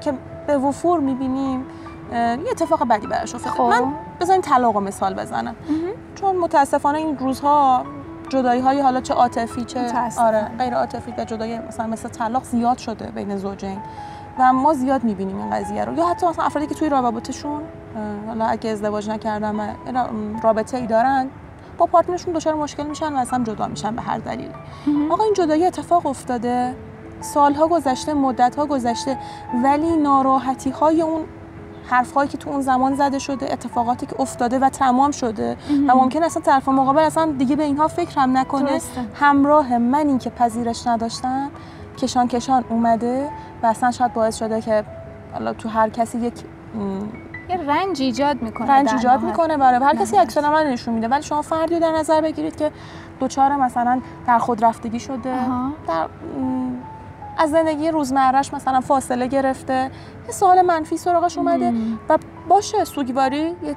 که 0.00 0.12
به 0.46 0.58
وفور 0.58 1.00
می‌بینیم 1.00 1.66
یه 2.12 2.50
اتفاق 2.50 2.88
بدی 2.88 3.06
براش 3.06 3.34
افتاد. 3.34 3.52
خب. 3.52 3.62
من 3.62 3.92
بذاریم 4.20 4.42
طلاق 4.42 4.76
مثال 4.76 5.14
بزنم. 5.14 5.54
چون 6.14 6.36
متاسفانه 6.36 6.98
این 6.98 7.18
روزها 7.18 7.84
جدایی 8.28 8.60
های 8.60 8.80
حالا 8.80 9.00
چه 9.00 9.14
عاطفی 9.14 9.64
چه 9.64 9.92
آره 10.18 10.50
غیر 10.58 10.74
عاطفی 10.74 11.14
و 11.18 11.24
جدایی 11.24 11.58
مثلا 11.58 11.86
مثل 11.86 12.08
طلاق 12.08 12.44
زیاد 12.44 12.78
شده 12.78 13.10
بین 13.10 13.36
زوجین 13.36 13.78
و 14.38 14.52
ما 14.52 14.74
زیاد 14.74 15.04
می‌بینیم 15.04 15.36
این 15.36 15.50
قضیه 15.50 15.84
رو. 15.84 15.94
یا 15.94 16.06
حتی 16.06 16.26
مثلا 16.26 16.44
افرادی 16.44 16.66
که 16.66 16.74
توی 16.74 16.88
رابطهشون 16.88 17.62
حالا 18.26 18.44
اگه 18.44 18.70
ازدواج 18.70 19.10
نکردن 19.10 19.56
و 19.56 19.68
رابطه 20.42 20.76
ای 20.76 20.86
دارن 20.86 21.30
با 21.78 21.86
پارتنرشون 21.86 22.34
دچار 22.34 22.54
مشکل 22.54 22.86
میشن 22.86 23.12
و 23.12 23.16
از 23.16 23.30
هم 23.30 23.44
جدا 23.44 23.66
میشن 23.68 23.96
به 23.96 24.02
هر 24.02 24.18
دلیل 24.18 24.50
آقا 25.10 25.24
این 25.24 25.34
جدایی 25.34 25.66
اتفاق 25.66 26.06
افتاده. 26.06 26.74
سالها 27.20 27.68
گذشته 27.68 28.14
مدتها 28.14 28.66
گذشته 28.66 29.18
ولی 29.64 29.96
ناراحتی 29.96 30.70
های 30.70 31.02
اون 31.02 31.20
حرفهایی 31.90 32.28
که 32.28 32.38
تو 32.38 32.50
اون 32.50 32.60
زمان 32.60 32.94
زده 32.94 33.18
شده 33.18 33.52
اتفاقاتی 33.52 34.06
که 34.06 34.20
افتاده 34.20 34.58
و 34.58 34.68
تمام 34.68 35.10
شده 35.10 35.56
و 35.88 35.94
ممکن 35.94 36.22
اصلا 36.22 36.42
طرف 36.42 36.68
مقابل 36.68 37.00
اصلا 37.00 37.32
دیگه 37.38 37.56
به 37.56 37.64
اینها 37.64 37.88
فکر 37.88 38.20
هم 38.20 38.38
نکنه. 38.38 38.80
همراه 39.14 39.78
من 39.78 40.18
که 40.18 40.30
پذیرش 40.30 40.86
نداشتم 40.86 41.50
کشان 41.98 42.28
کشان 42.28 42.64
اومده 42.68 43.28
و 43.62 43.66
اصلا 43.66 43.90
شاید 43.90 44.12
باعث 44.12 44.38
شده 44.38 44.60
که 44.60 44.84
حالا 45.32 45.52
تو 45.52 45.68
هر 45.68 45.88
کسی 45.88 46.18
یک 46.18 46.34
یه 47.48 47.56
رنج 47.56 48.02
ایجاد 48.02 48.42
می‌کنه 48.42 48.70
رنج 48.70 48.92
ایجاد 48.92 49.22
می‌کنه 49.22 49.56
برای 49.56 49.84
هر 49.84 49.94
کسی 49.96 50.16
عکس 50.16 50.38
من 50.38 50.66
نشون 50.66 50.94
میده. 50.94 51.08
ولی 51.08 51.22
شما 51.22 51.42
فردی 51.42 51.78
در 51.78 51.92
نظر 51.92 52.20
بگیرید 52.20 52.56
که 52.56 52.70
دوچار 53.20 53.56
مثلا 53.56 54.00
در 54.26 54.38
خود 54.38 54.64
رفتگی 54.64 55.00
شده 55.00 55.34
در 55.88 56.06
از 57.40 57.50
زندگی 57.50 57.90
روزمرهش 57.90 58.54
مثلا 58.54 58.80
فاصله 58.80 59.26
گرفته 59.26 59.90
یه 60.26 60.32
سوال 60.32 60.62
منفی 60.62 60.96
سراغش 60.96 61.38
اومده 61.38 61.74
و 62.08 62.18
باشه 62.48 62.84
سوگواری 62.84 63.56
یه 63.62 63.76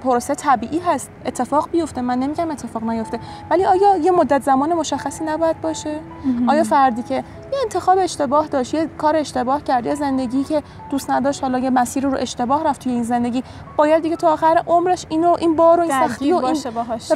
پروسه 0.00 0.34
طبیعی 0.34 0.78
هست 0.78 1.10
اتفاق 1.26 1.70
بیفته. 1.70 2.00
من 2.00 2.18
نمیگم 2.18 2.50
اتفاق 2.50 2.84
نیفته 2.84 3.20
ولی 3.50 3.64
آیا 3.64 3.96
یه 3.96 4.10
مدت 4.10 4.42
زمان 4.42 4.74
مشخصی 4.74 5.24
نباید 5.24 5.60
باشه؟ 5.60 6.00
آیا 6.48 6.64
فردی 6.64 7.02
که 7.02 7.14
یه 7.14 7.58
انتخاب 7.62 7.98
اشتباه 7.98 8.46
داشت 8.46 8.74
یه 8.74 8.88
کار 8.98 9.16
اشتباه 9.16 9.64
کرد 9.64 9.86
یه 9.86 9.94
زندگی 9.94 10.44
که 10.44 10.62
دوست 10.90 11.10
نداشت 11.10 11.42
حالا 11.42 11.58
یه 11.58 11.70
مسیر 11.70 12.06
رو 12.06 12.16
اشتباه 12.18 12.64
رفت 12.64 12.82
توی 12.82 12.92
این 12.92 13.02
زندگی 13.02 13.44
باید 13.76 14.02
دیگه 14.02 14.16
تا 14.16 14.32
آخر 14.32 14.62
عمرش 14.66 15.06
اینو 15.08 15.36
این 15.40 15.56
بار 15.56 15.80
و 15.80 15.82
این 15.82 15.90
سختی 15.90 16.32
و 16.32 16.36
این 16.36 16.56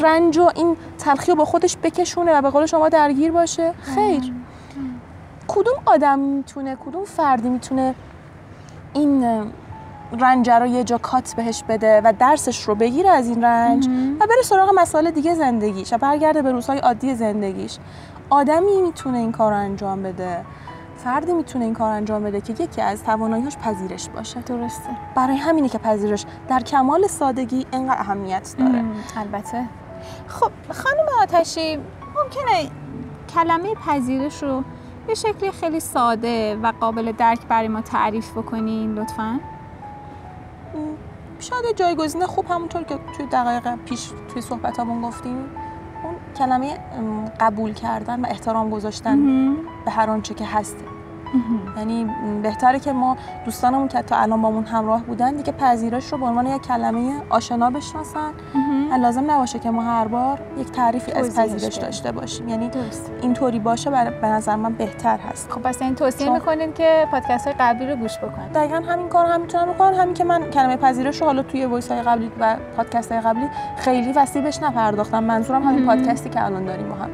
رنج 0.03 0.39
و 0.39 0.51
این 0.55 0.77
تلخی 0.99 1.33
رو 1.33 1.37
با 1.37 1.45
خودش 1.45 1.77
بکشونه 1.83 2.39
و 2.39 2.43
به 2.43 2.51
قول 2.51 2.67
شما 2.67 2.89
درگیر 2.89 3.33
باشه؟ 3.33 3.75
خیر. 3.83 4.33
کدوم 5.55 5.75
آدم 5.87 6.19
می‌تونه 6.19 6.77
کدوم 6.77 7.05
فردی 7.05 7.49
می‌تونه 7.49 7.95
این 8.93 9.25
رنج 10.21 10.51
رو 10.51 10.67
یه 10.67 10.85
جا 10.85 10.99
کات 10.99 11.35
بهش 11.37 11.63
بده 11.69 12.01
و 12.05 12.13
درسش 12.19 12.63
رو 12.63 12.75
بگیره 12.75 13.11
از 13.11 13.29
این 13.29 13.45
رنج 13.45 13.87
و 14.21 14.27
بره 14.27 14.43
سراغ 14.45 14.71
مسائل 14.75 15.11
دیگه 15.11 15.35
زندگیش 15.35 15.93
و 15.93 15.99
برگرده 15.99 16.43
به 16.43 16.53
روزهای 16.53 16.79
عادی 16.79 17.15
زندگیش. 17.15 17.79
آدمی 18.31 18.83
می‌تونه 18.83 19.19
این 19.19 19.33
کار 19.33 19.53
رو 19.53 19.59
انجام 19.59 20.03
بده. 20.03 20.45
فردی 20.97 21.33
می‌تونه 21.33 21.65
این 21.65 21.75
کار 21.75 21.93
انجام 21.93 22.23
بده 22.23 22.41
که 22.41 22.53
یکی 22.53 22.83
از 22.83 23.05
توانایی‌هاش 23.05 23.57
پذیرش 23.57 24.09
باشه. 24.09 24.41
درسته. 24.41 24.91
برای 25.15 25.37
همینه 25.37 25.69
که 25.69 25.79
پذیرش 25.79 26.25
در 26.49 26.61
کمال 26.61 27.07
سادگی 27.07 27.67
اینقدر 27.73 28.01
اهمیت 28.01 28.55
داره. 28.59 28.85
البته. 29.17 29.65
خب 30.27 30.51
خانم 30.71 31.07
آتشی 31.23 31.77
ممکنه 31.77 32.71
کلمه 33.35 33.75
پذیرش 33.75 34.43
رو 34.43 34.65
به 35.07 35.15
شکلی 35.15 35.51
خیلی 35.51 35.81
ساده 35.81 36.57
و 36.63 36.73
قابل 36.81 37.13
درک 37.13 37.47
برای 37.47 37.69
ما 37.69 37.81
تعریف 37.81 38.33
بکنین 38.33 38.95
لطفا. 38.95 39.41
شاید 41.39 41.77
جایگزین 41.77 42.27
خوب 42.27 42.47
همونطور 42.49 42.83
که 42.83 42.99
توی 43.17 43.27
دقایق 43.27 43.75
پیش 43.77 44.11
توی 44.29 44.43
صحبتامون 44.43 45.03
گفتیم. 45.03 45.37
اون 46.05 46.15
کلمه 46.39 46.79
قبول 47.41 47.73
کردن 47.73 48.25
و 48.25 48.29
احترام 48.29 48.71
گذاشتن 48.71 49.53
به 49.85 49.91
هر 49.91 50.11
آنچه 50.11 50.35
که 50.35 50.45
هسته 50.45 50.94
یعنی 51.77 52.07
بهتره 52.43 52.79
که 52.79 52.93
ما 52.93 53.17
دوستانمون 53.45 53.89
که 53.89 54.03
تا 54.03 54.17
الان 54.17 54.43
بامون 54.43 54.65
همراه 54.65 55.03
بودن 55.03 55.35
دیگه 55.35 55.53
پذیرش 55.53 56.13
رو 56.13 56.19
به 56.19 56.27
عنوان 56.27 56.47
یک 56.47 56.63
کلمه 56.63 57.13
آشنا 57.31 57.71
بشناسن. 57.71 58.33
لازم 59.01 59.31
نباشه 59.31 59.59
که 59.59 59.71
ما 59.71 59.83
هر 59.83 60.09
بار 60.09 60.41
یک 60.59 60.71
تعریفی 60.71 61.13
از 61.13 61.37
پذیرش 61.37 61.77
داشته 61.77 62.13
باشیم. 62.13 62.49
یعنی 62.49 62.71
اینطوری 63.23 63.59
باشه 63.59 63.91
برای 63.91 64.21
به 64.21 64.27
نظر 64.27 64.57
من 64.57 64.73
بهتر 64.73 65.19
هست. 65.19 65.53
خب 65.53 65.63
پس 65.63 65.83
این 65.83 65.95
توصیه 65.95 66.31
می‌کنین 66.31 66.73
که 66.73 67.09
پادکست 67.11 67.47
های 67.47 67.55
قبلی 67.61 67.87
رو 67.87 67.97
گوش 67.97 68.19
بکنید 68.19 68.53
دقیقا 68.53 68.77
همین 68.77 69.09
کار 69.09 69.27
هم 69.27 69.41
می‌تونم 69.41 69.73
بکنم. 69.73 69.95
همین 69.95 70.15
که 70.15 70.25
من 70.25 70.51
کلمه 70.51 70.77
پذیرش 70.77 71.21
رو 71.21 71.27
حالا 71.27 71.43
توی 71.43 71.65
voice 71.65 71.91
های 71.91 72.03
قبلی 72.03 72.31
و 72.41 72.57
پادکست 72.77 73.13
های 73.13 73.21
قبلی 73.21 73.49
خیلی 73.77 74.13
وسیع 74.13 74.43
بهش 74.43 74.63
نپرداختم. 74.63 75.25
منظورم 75.25 75.63
همین 75.63 75.87
پادکستی 75.87 76.29
که 76.29 76.45
الان 76.45 76.65
داریم 76.65 76.89
با 76.89 76.95
هم. 76.95 77.11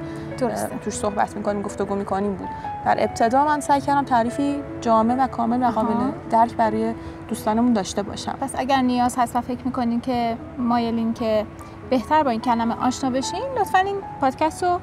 توش 0.84 0.94
صحبت 0.94 1.36
می‌کنیم 1.36 1.62
گفتگو 1.62 1.94
می‌کنیم 1.94 2.34
بود. 2.34 2.48
در 2.84 2.96
ابتدا 2.98 3.44
من 3.44 3.60
سعی 3.60 3.80
کردم 3.80 4.04
تعریفی 4.04 4.62
جامع 4.80 5.14
و 5.14 5.26
کامل 5.26 5.62
و 5.62 5.70
قابل 5.70 5.94
درک 6.30 6.56
برای 6.56 6.94
دوستانمون 7.28 7.72
داشته 7.72 8.02
باشم. 8.02 8.38
پس 8.40 8.52
اگر 8.58 8.82
نیاز 8.82 9.16
هست 9.18 9.36
و 9.36 9.40
فکر 9.40 9.64
می‌کنین 9.64 10.00
که 10.00 10.36
مایلین 10.58 11.12
که 11.14 11.46
بهتر 11.90 12.22
با 12.22 12.30
این 12.30 12.40
کلمه 12.40 12.74
آشنا 12.86 13.10
بشین 13.10 13.42
لطفا 13.58 13.78
این 13.78 13.96
پادکست 14.20 14.64
رو 14.64 14.80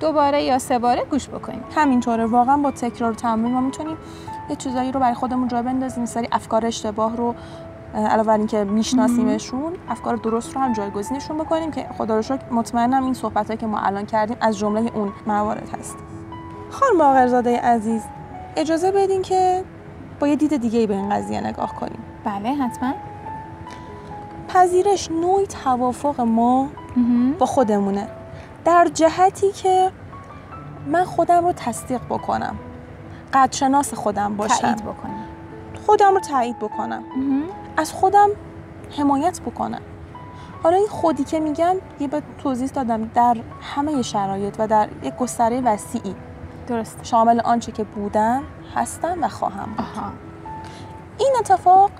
دوباره 0.00 0.42
یا 0.42 0.58
سه 0.58 0.78
باره 0.78 1.04
گوش 1.10 1.28
بکنیم 1.28 1.64
همینطوره. 1.76 2.26
واقعا 2.26 2.56
با 2.56 2.70
تکرار 2.70 3.14
تمرین 3.14 3.52
ما 3.52 3.60
می‌تونیم 3.60 3.96
یه 4.50 4.56
چیزایی 4.56 4.92
رو 4.92 5.00
برای 5.00 5.14
خودمون 5.14 5.48
جا 5.48 5.62
بندازیم 5.62 6.04
سری 6.04 6.28
افکار 6.32 6.66
اشتباه 6.66 7.16
رو 7.16 7.34
علاوه 7.94 8.26
بر 8.26 8.38
اینکه 8.38 8.64
میشناسیمشون 8.64 9.72
افکار 9.88 10.16
درست 10.16 10.54
رو 10.54 10.60
هم 10.60 10.72
جایگزینشون 10.72 11.38
بکنیم 11.38 11.70
که 11.70 11.86
خدا 11.98 12.16
رو 12.16 12.22
شکر 12.22 12.52
مطمئنم 12.52 13.04
این 13.04 13.14
صحبتایی 13.14 13.56
که 13.56 13.66
ما 13.66 13.78
الان 13.78 14.06
کردیم 14.06 14.36
از 14.40 14.58
جمله 14.58 14.90
اون 14.94 15.12
موارد 15.26 15.68
هست. 15.78 15.96
خانم 16.70 17.00
آقرزاده 17.00 17.60
عزیز 17.60 18.02
اجازه 18.56 18.92
بدین 18.92 19.22
که 19.22 19.64
با 20.20 20.28
یه 20.28 20.36
دید 20.36 20.56
دیگه 20.56 20.86
به 20.86 20.94
این 20.94 21.08
قضیه 21.08 21.40
نگاه 21.40 21.74
کنیم. 21.74 21.98
بله 22.24 22.54
حتما. 22.54 22.92
پذیرش 24.48 25.10
نوعی 25.10 25.46
توافق 25.46 26.20
ما 26.20 26.68
با 27.38 27.46
خودمونه. 27.46 28.08
در 28.64 28.88
جهتی 28.94 29.52
که 29.52 29.90
من 30.86 31.04
خودم 31.04 31.44
رو 31.44 31.52
تصدیق 31.52 32.00
بکنم 32.10 32.56
قدرشناس 33.34 33.94
خودم 33.94 34.36
باشم. 34.36 34.54
تایید 34.54 34.82
بکنم 34.82 35.24
خودم 35.86 36.14
رو 36.14 36.20
تایید 36.20 36.58
بکنم. 36.58 37.02
از 37.76 37.92
خودم 37.92 38.28
حمایت 38.98 39.40
بکنم 39.40 39.80
حالا 40.62 40.76
این 40.76 40.88
خودی 40.88 41.24
که 41.24 41.40
میگم 41.40 41.76
یه 42.00 42.08
به 42.08 42.22
توضیح 42.38 42.68
دادم 42.68 43.04
در 43.14 43.36
همه 43.60 44.02
شرایط 44.02 44.56
و 44.58 44.66
در 44.66 44.88
یک 45.02 45.16
گستره 45.16 45.60
وسیعی. 45.60 46.14
درست 46.66 46.98
شامل 47.02 47.40
آنچه 47.40 47.72
که 47.72 47.84
بودم 47.84 48.42
هستم 48.74 49.24
و 49.24 49.28
خواهم 49.28 49.70
بود. 49.70 49.80
آها. 49.80 50.12
این 51.18 51.34
اتفاق 51.38 51.90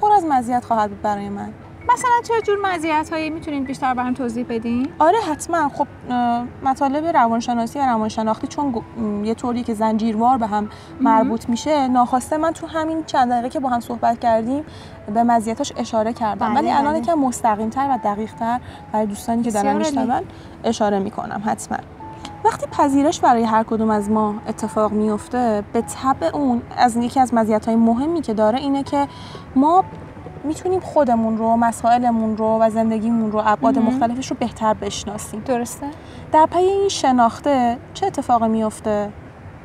پر 0.00 0.12
از 0.12 0.24
مزیت 0.24 0.64
خواهد 0.64 0.90
بود 0.90 1.02
برای 1.02 1.28
من. 1.28 1.52
مثلا 1.92 2.10
چه 2.28 2.34
جور 2.46 2.58
مزیت 2.64 3.08
هایی 3.12 3.30
می‌تونید 3.30 3.64
بیشتر 3.64 3.94
برام 3.94 4.14
توضیح 4.14 4.46
بدین؟ 4.48 4.88
آره 4.98 5.18
حتما. 5.30 5.68
خب 5.68 5.86
مطالب 6.64 7.06
روانشناسی 7.06 7.78
و 7.78 7.82
روانشناختی 7.82 8.46
چون 8.46 8.74
یه 9.24 9.34
طوری 9.34 9.62
که 9.62 9.74
زنجیروار 9.74 10.38
به 10.38 10.46
هم 10.46 10.68
مربوط 11.00 11.48
میشه 11.48 11.88
ناخواسته 11.88 12.36
من 12.36 12.52
تو 12.52 12.66
همین 12.66 13.04
چند 13.04 13.30
دقیقه 13.30 13.48
که 13.48 13.60
با 13.60 13.68
هم 13.68 13.80
صحبت 13.80 14.20
کردیم 14.20 14.64
به 15.14 15.22
مزیتاش 15.22 15.72
اشاره 15.76 16.12
کردم. 16.12 16.48
بله، 16.48 16.58
ولی 16.58 16.70
الان 16.70 16.92
بله. 16.92 16.98
یکم 16.98 17.14
مستقیم 17.14 17.70
تر 17.70 17.88
و 17.90 17.98
دقیق 18.04 18.34
تر 18.34 18.60
برای 18.92 19.06
دوستانی 19.06 19.42
که 19.42 19.50
دارن. 19.50 19.76
میشنون 19.76 20.22
اشاره 20.64 20.98
می‌کنم 20.98 21.42
حتما. 21.46 21.78
وقتی 22.44 22.66
پذیرش 22.66 23.20
برای 23.20 23.42
هر 23.42 23.62
کدوم 23.62 23.90
از 23.90 24.10
ما 24.10 24.34
اتفاق 24.48 24.92
میفته 24.92 25.64
به 25.72 25.80
طبع 25.80 26.36
اون 26.36 26.62
از 26.76 26.96
یکی 26.96 27.20
از 27.20 27.34
مزیت‌های 27.34 27.76
مهمی 27.76 28.20
که 28.20 28.34
داره 28.34 28.58
اینه 28.58 28.82
که 28.82 29.08
ما 29.56 29.84
می‌تونیم 30.44 30.80
خودمون 30.80 31.38
رو 31.38 31.56
مسائلمون 31.56 32.36
رو 32.36 32.58
و 32.60 32.70
زندگیمون 32.70 33.32
رو 33.32 33.42
ابعاد. 33.46 33.78
مختلفش 33.78 34.30
رو 34.30 34.36
بهتر 34.40 34.74
بشناسیم. 34.74 35.40
درسته. 35.40 35.86
در 36.32 36.46
پی 36.46 36.58
این 36.58 36.88
شناخته 36.88 37.78
چه 37.94 38.06
اتفاقی 38.06 38.48
میفته 38.48 39.10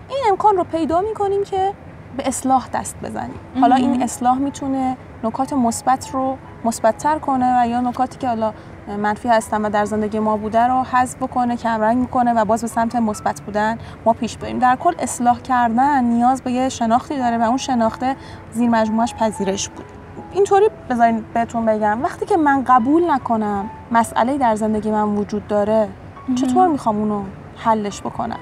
این 0.10 0.20
امکان 0.30 0.58
رو 0.58 0.64
پیدا 0.64 1.02
می‌کنیم 1.02 1.44
که 1.44 1.74
به 2.18 2.28
اصلاح 2.28 2.68
دست 2.74 2.96
بزنیم. 3.04 3.40
حالا. 3.62 3.76
این 3.76 4.04
اصلاح 4.04 4.38
می‌تونه 4.38 4.98
نکات 5.24 5.54
مثبت 5.54 6.10
رو 6.14 6.38
مثبتتر 6.66 7.20
کنه 7.20 7.62
و 7.62 7.68
یا 7.68 7.82
نکاتی 7.82 8.18
که 8.18 8.28
حالا 8.28 8.54
منفی 8.98 9.30
هستن 9.30 9.62
و 9.62 9.70
در 9.70 9.86
زندگی 9.86 10.20
ما 10.20 10.38
بوده 10.38 10.68
رو 10.68 10.84
حذف 10.84 11.16
بکنه 11.16 11.58
کمرنگ 11.58 11.98
می‌کنه 11.98 12.34
و 12.34 12.46
باز 12.46 12.62
به 12.62 12.68
سمت 12.68 12.96
مثبت 12.96 13.42
بودن 13.42 13.78
ما 14.06 14.14
پیش 14.14 14.38
بریم. 14.38 14.60
در 14.60 14.76
کل 14.76 14.94
اصلاح 15.00 15.40
کردن 15.40 16.04
نیاز 16.04 16.42
به 16.42 16.52
یه 16.52 16.70
شناختی 16.70 17.18
داره 17.18 17.38
و 17.38 17.42
اون 17.42 17.58
شناخته 17.58 18.16
زیر 18.52 18.70
مجموعش 18.70 19.14
پذیرش 19.14 19.70
بود. 19.70 19.86
اینطوری 20.32 20.70
بذارین 20.90 21.26
بهتون 21.34 21.66
بگم 21.66 22.04
وقتی 22.04 22.26
که 22.26 22.38
من 22.38 22.64
قبول 22.64 23.12
نکنم 23.12 23.70
مسئله 23.92 24.38
در 24.38 24.56
زندگی 24.56 24.92
من 24.92 25.04
وجود 25.04 25.48
داره 25.48 25.90
چطور 26.36 26.68
می‌خوام 26.68 26.98
اونو 26.98 27.24
حلش 27.58 28.02
بکنم؟ 28.02 28.40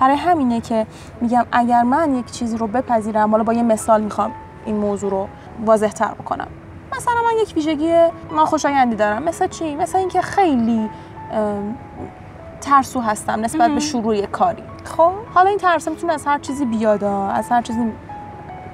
برای 0.00 0.16
همینه 0.16 0.60
که 0.60 0.86
میگم 1.20 1.46
اگر 1.52 1.82
من 1.82 2.14
یک 2.14 2.30
چیزی 2.30 2.56
رو 2.56 2.66
بپذیرم 2.66 3.30
حالا 3.30 3.44
با 3.44 3.52
یه 3.52 3.62
مثال 3.62 4.02
می‌خوام 4.02 4.32
این 4.64 4.76
موضوع 4.76 5.10
رو 5.10 5.28
واضح 5.64 5.88
تر 5.88 6.14
بکنم. 6.14 6.48
مثلا 6.96 7.14
من 7.14 7.42
یک 7.42 7.52
ویژگی 7.56 7.92
ناخوشایندی 8.36 8.96
دارم 8.96 9.22
مثل 9.22 9.46
چی؟ 9.46 9.76
مثل 9.76 9.98
اینکه 9.98 10.20
خیلی 10.20 10.90
ترسو 12.60 13.00
هستم 13.00 13.44
نسبت 13.44 13.70
به. 13.70 13.80
شروع 13.80 14.16
یک 14.16 14.30
کاری. 14.30 14.62
خب؟ 14.84 15.12
حالا 15.34 15.48
این 15.48 15.58
ترس 15.58 15.88
می‌تونه 15.88 16.12
از 16.12 16.26
هر 16.26 16.38
چیزی 16.38 16.64
بیاد 16.64 17.02
ها، 17.02 17.30
از 17.30 17.48
هر 17.50 17.62
چیزی 17.62 17.92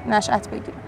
نشأت 0.08 0.48
بگیره. 0.48 0.81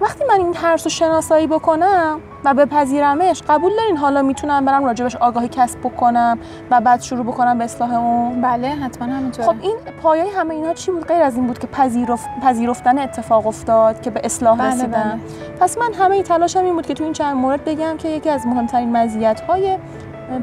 وقتی 0.00 0.24
من 0.28 0.40
این 0.40 0.52
ترس 0.52 0.86
رو 0.86 0.90
شناسایی 0.90 1.46
بکنم 1.46 2.20
و 2.44 2.54
بپذیرمش 2.54 3.42
قبول 3.48 3.72
دارین 3.76 3.96
حالا 3.96 4.22
می‌تونم 4.22 4.64
برم 4.64 4.84
راجبش 4.84 5.16
آگاهی 5.16 5.48
کسب 5.48 5.78
بکنم 5.78 6.38
و 6.70 6.80
بعد 6.80 7.00
شروع 7.00 7.24
بکنم 7.24 7.58
به 7.58 7.64
اصلاح 7.64 7.94
اون؟ 7.94 8.40
بله 8.40 8.68
حتما 8.68 9.14
همینطوره. 9.14 9.48
خب 9.48 9.54
این 9.60 9.76
پایه 10.02 10.24
همه 10.38 10.54
اینا 10.54 10.74
چی 10.74 10.90
بود؟ 10.90 11.06
غیر 11.06 11.22
از 11.22 11.36
این 11.36 11.46
بود 11.46 11.58
که 11.58 11.66
پذیرف... 11.66 12.26
پذیرفتن 12.42 12.98
اتفاق 12.98 13.46
افتاد 13.46 14.00
که 14.00 14.10
به 14.10 14.20
اصلاح 14.24 14.58
بله، 14.58 14.68
رسیدم 14.68 15.20
پس 15.60 15.78
من 15.78 15.94
همه 15.94 16.22
تلاشم 16.22 16.64
این 16.64 16.74
بود 16.74 16.86
که 16.86 16.94
تو 16.94 17.04
این 17.04 17.12
چند 17.12 17.36
مورد 17.36 17.64
بگم 17.64 17.96
که 17.96 18.08
یکی 18.08 18.30
از 18.30 18.46
مهمترین 18.46 18.96
مزیت‌های 18.96 19.78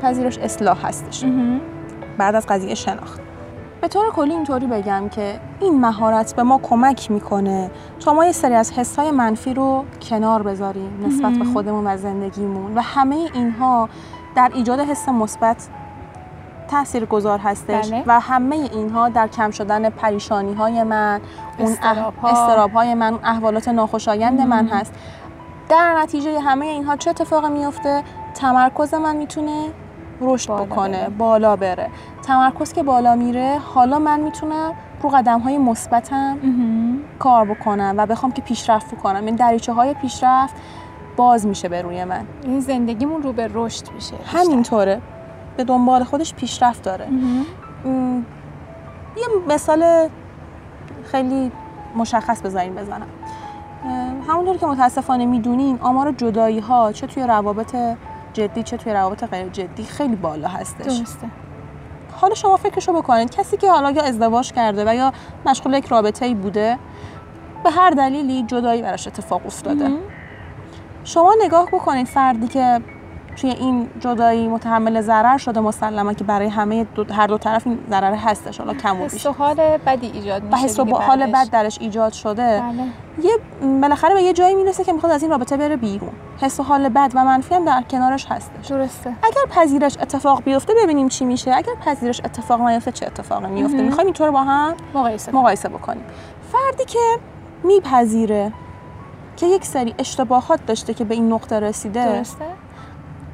پذیرش 0.01 0.37
اصلاح 0.37 0.87
هستش. 0.87 1.25
بعد 2.17 2.35
از 2.35 2.47
قضیه 2.47 2.75
شناخت. 2.75 3.21
به 3.81 3.87
طور 3.87 4.11
کلی 4.11 4.33
اینطوری 4.33 4.67
بگم 4.67 5.09
که 5.09 5.39
این 5.59 5.81
مهارت 5.81 6.35
به 6.35 6.43
ما 6.43 6.57
کمک 6.63 7.11
می‌کنه 7.11 7.71
تا 7.99 8.13
ما 8.13 8.25
یه 8.25 8.31
سری 8.31 8.53
از 8.53 8.71
حسای 8.71 9.11
منفی 9.11 9.53
رو 9.53 9.85
کنار 10.09 10.43
بذاریم 10.43 11.05
نسبت 11.05 11.33
به. 11.33 11.45
خودمون 11.45 11.87
و 11.87 11.97
زندگیمون 11.97 12.73
و 12.75 12.81
همه 12.81 13.15
اینها 13.33 13.89
در 14.35 14.51
ایجاد 14.53 14.79
حس 14.79 15.09
مثبت 15.09 15.67
تأثیر 16.67 17.05
گذار 17.05 17.39
هستش 17.39 17.89
بله. 17.89 18.03
و 18.07 18.19
همه 18.19 18.55
اینها 18.55 19.09
در 19.09 19.27
کم 19.27 19.51
شدن 19.51 19.89
پریشانی 19.89 20.53
های 20.53 20.83
من 20.83 21.21
اون. 21.57 21.75
استراب 22.23 22.71
های 22.71 22.93
من 22.93 23.13
اون 23.13 23.25
احوالات 23.25 23.67
ناخوشایند 23.67 24.41
من. 24.41 24.67
هست 24.67 24.93
در 25.69 26.01
نتیجه 26.01 26.39
همه 26.39 26.65
اینها 26.65 26.95
چه 26.95 27.09
اتفاقی 27.09 27.49
میفته 27.49 28.03
تمرکز 28.33 28.93
من 28.93 29.15
می‌تونه 29.15 29.67
رشد 30.21 30.47
بالا 30.47 30.65
بکنه 30.65 30.97
بره. 30.97 31.09
بالا 31.09 31.55
بره 31.55 31.89
تمرکز 32.23 32.73
که 32.73 32.83
بالا 32.83 33.15
میره 33.15 33.57
حالا 33.73 33.99
من 33.99 34.19
می‌تونم 34.19 34.73
رو 35.01 35.09
قدم 35.09 35.39
های 35.39 35.57
مثبتم. 35.57 36.37
کار 37.19 37.45
بکنم 37.45 37.95
و 37.97 38.05
بخوام 38.05 38.31
که 38.31 38.41
پیشرفت 38.41 38.95
بکنم 38.95 39.25
این 39.25 39.35
دریچه 39.35 39.73
های 39.73 39.93
پیشرفت 39.93 40.55
باز 41.17 41.45
میشه 41.45 41.69
به 41.69 41.81
روی 41.81 42.03
من 42.03 42.25
این 42.43 42.59
زندگیمون 42.59 43.23
رو 43.23 43.33
به 43.33 43.49
رشد 43.53 43.91
میشه. 43.95 44.15
همینطوره 44.25 45.01
به 45.57 45.63
دنبال 45.63 46.03
خودش 46.03 46.33
پیشرفت 46.33 46.83
داره. 46.83 47.07
م، 47.85 48.21
یه 49.17 49.27
مثال 49.47 50.09
خیلی 51.03 51.51
مشخص 51.95 52.41
بذارین 52.41 52.75
بزنم 52.75 53.07
همونطور 54.27 54.57
که 54.57 54.65
متاسفانه 54.65 55.25
می‌دونین 55.25 55.79
آمار 55.81 56.11
جدایی 56.11 56.59
ها 56.59 56.91
چه 56.91 57.07
توی 57.07 57.23
روابط 57.23 57.75
جدی 58.33 58.63
چه 58.63 58.77
توی 58.77 58.93
روابط 58.93 59.23
غیر 59.23 59.49
جدی 59.49 59.83
خیلی 59.83 60.15
بالا 60.15 60.47
هستش. 60.47 60.85
درسته. 60.85 61.27
حالا 62.21 62.35
شما 62.35 62.57
فکرشو 62.57 62.93
بکنید 62.93 63.31
کسی 63.31 63.57
که 63.57 63.71
حالا 63.71 63.91
یا 63.91 64.03
ازدواج 64.03 64.51
کرده 64.51 64.83
و 64.87 64.95
یا 64.95 65.13
مشغول 65.45 65.73
یک 65.73 65.85
رابطه 65.85 66.25
ای 66.25 66.35
بوده 66.35 66.77
به 67.63 67.71
هر 67.71 67.89
دلیلی 67.89 68.43
جدایی 68.43 68.81
براش 68.81 69.07
اتفاق 69.07 69.45
افتاده. 69.45 69.87
مهم. 69.87 69.99
شما 71.03 71.35
نگاه 71.45 71.65
بکنید 71.65 72.07
فردی 72.07 72.47
که 72.47 72.81
توی 73.41 73.49
این 73.49 73.89
جدایی 73.99 74.47
متحمل 74.47 75.01
ضرر 75.01 75.37
شده 75.37 75.59
مسلما 75.59 76.13
که 76.13 76.23
برای 76.23 76.47
همه 76.47 76.83
دو 76.83 77.13
هر 77.13 77.27
دو 77.27 77.37
طرف 77.37 77.67
این 77.67 77.79
ضرر 77.89 78.13
هستش. 78.13 78.57
حالا 78.57 78.73
کم 78.73 79.01
و 79.01 79.07
بیش. 79.07 79.25
حال 79.27 79.55
بدی 79.85 80.07
ایجاد 80.07 80.43
میشه 80.43 80.55
و 80.55 80.59
حس 80.59 80.79
و 80.79 80.85
حال. 80.85 81.31
بد 81.31 81.49
درش 81.49 81.77
ایجاد 81.81 82.13
شده. 82.13 82.61
بله. 82.61 82.83
یه 83.23 83.31
بالاخره 83.81 84.13
به 84.13 84.21
یه 84.21 84.33
جایی 84.33 84.55
می‌رسه 84.55 84.83
که 84.83 84.93
می‌خواد 84.93 85.11
از 85.11 85.21
این 85.21 85.31
رابطه 85.31 85.57
بره 85.57 85.75
بیرون. 85.75 86.11
حس 86.41 86.59
و 86.59 86.63
حال 86.63 86.89
بد 86.89 87.11
و 87.15 87.25
منفی 87.25 87.55
هم 87.55 87.65
در 87.65 87.83
کنارش 87.91 88.25
هستش. 88.29 88.67
درسته. 88.67 89.15
اگر 89.23 89.61
پذیرش 89.61 89.97
اتفاق 90.01 90.43
بیفته 90.43 90.73
ببینیم 90.83 91.09
چی 91.09 91.25
میشه. 91.25 91.55
اگر 91.55 91.73
پذیرش 91.85 92.21
اتفاق 92.25 92.61
نیفته 92.61 92.91
چه 92.91 93.05
اتفاقی 93.05 93.47
میفته. 93.47 93.81
می‌خوایم 93.81 94.07
اینطور 94.07 94.31
با 94.31 94.43
هم 94.43 94.75
مقایسه. 94.93 95.35
مقایسه 95.35 95.69
بکنیم. 95.69 96.03
فردی 96.51 96.85
که 96.85 96.99
میپذیره 97.63 98.53
که 99.37 99.45
یک 99.45 99.65
سری 99.65 99.95
اشتباهات 99.99 100.65
داشته 100.65 100.93
که 100.93 101.03
به 101.03 101.15
این 101.15 101.33
نقطه 101.33 101.59
رسیده 101.59 102.05
درسته. 102.05 102.45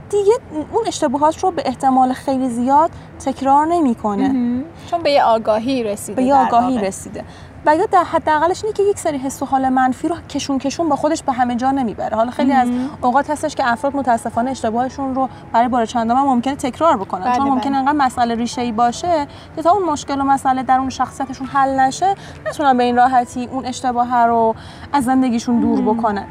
دیگه 0.09 0.33
اون 0.71 0.83
اشتباهات 0.87 1.43
رو 1.43 1.51
به 1.51 1.63
احتمال 1.65 2.13
خیلی 2.13 2.49
زیاد 2.49 2.91
تکرار 3.25 3.65
نمی‌کنه. 3.65 4.63
چون 4.91 5.03
به 5.03 5.11
یه 5.11 5.23
آگاهی 5.23 5.83
رسیده 5.83 6.15
به 6.15 6.23
یه 6.23 6.33
در 6.33 6.47
آگاهی 6.47 6.75
واقع. 6.75 6.87
رسیده 6.87 7.23
و 7.65 7.75
یا 7.75 7.85
در 7.85 8.03
حداقلش 8.03 8.63
اینه 8.63 8.73
که 8.73 8.83
یک 8.83 8.99
سری 8.99 9.17
حس 9.17 9.41
و 9.41 9.45
حال 9.45 9.69
منفی 9.69 10.07
رو 10.07 10.15
کشون 10.29 10.59
کشون 10.59 10.89
با 10.89 10.95
خودش 10.95 11.23
به 11.23 11.31
همه 11.31 11.55
جا 11.55 11.71
نمی‌بره 11.71 12.17
حالا 12.17 12.31
خیلی 12.31 12.53
از. 12.53 12.69
اوقات 13.01 13.29
هستش 13.29 13.55
که 13.55 13.71
افراد 13.71 13.95
متاسفانه 13.95 14.51
اشتباهشون 14.51 15.15
رو 15.15 15.29
برای 15.53 15.67
بار 15.67 15.85
چندم 15.85 16.15
ممکنه 16.15 16.55
تکرار 16.55 16.97
بکنن 16.97 17.23
بله، 17.23 17.35
چون 17.35 17.49
ممکنه 17.49 17.69
بله. 17.69 17.79
انقدر 17.79 18.05
مسئله 18.05 18.35
ریشه 18.35 18.61
ای 18.61 18.71
باشه 18.71 19.27
که 19.55 19.61
تا 19.61 19.71
اون 19.71 19.83
مشکل 19.83 20.21
و 20.21 20.23
مسئله 20.23 20.63
در 20.63 20.79
اون 20.79 20.89
شخصیتشون 20.89 21.47
حل 21.47 21.79
نشه 21.79 22.15
نتونن 22.45 22.77
به 22.77 22.83
این 22.83 22.95
راحتی 22.95 23.45
اون 23.51 23.65
اشتباه 23.65 24.25
رو 24.25 24.55
از 24.93 25.03
زندگیشون 25.03 25.59
دور. 25.59 25.81
بکنن 25.81 26.25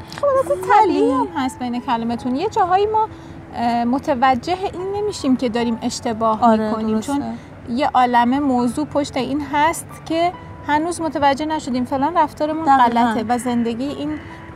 طبیعی 0.82 1.10
هم 1.10 1.28
هست 1.36 1.58
بین 1.58 1.80
کلمتون 1.80 2.36
یه 2.36 2.48
جاهایی 2.48 2.86
ما 2.86 3.08
متوجه 3.86 4.56
این 4.72 4.92
نمیشیم 4.96 5.36
که 5.36 5.48
داریم 5.48 5.78
اشتباه 5.82 6.42
آره 6.44 6.68
می‌کنیم 6.68 6.94
درسته. 6.94 7.12
چون 7.12 7.22
یه 7.76 7.90
عالمه 7.94 8.40
موضوع 8.40 8.86
پشت 8.86 9.16
این 9.16 9.40
هست 9.52 9.86
که 10.06 10.32
هنوز 10.66 11.00
متوجه 11.00 11.46
نشدیم 11.46 11.84
فلان 11.84 12.16
رفتارمون. 12.16 12.64
غلطه 12.76 13.24
و 13.28 13.38
زندگی 13.38 13.84
این 13.84 14.10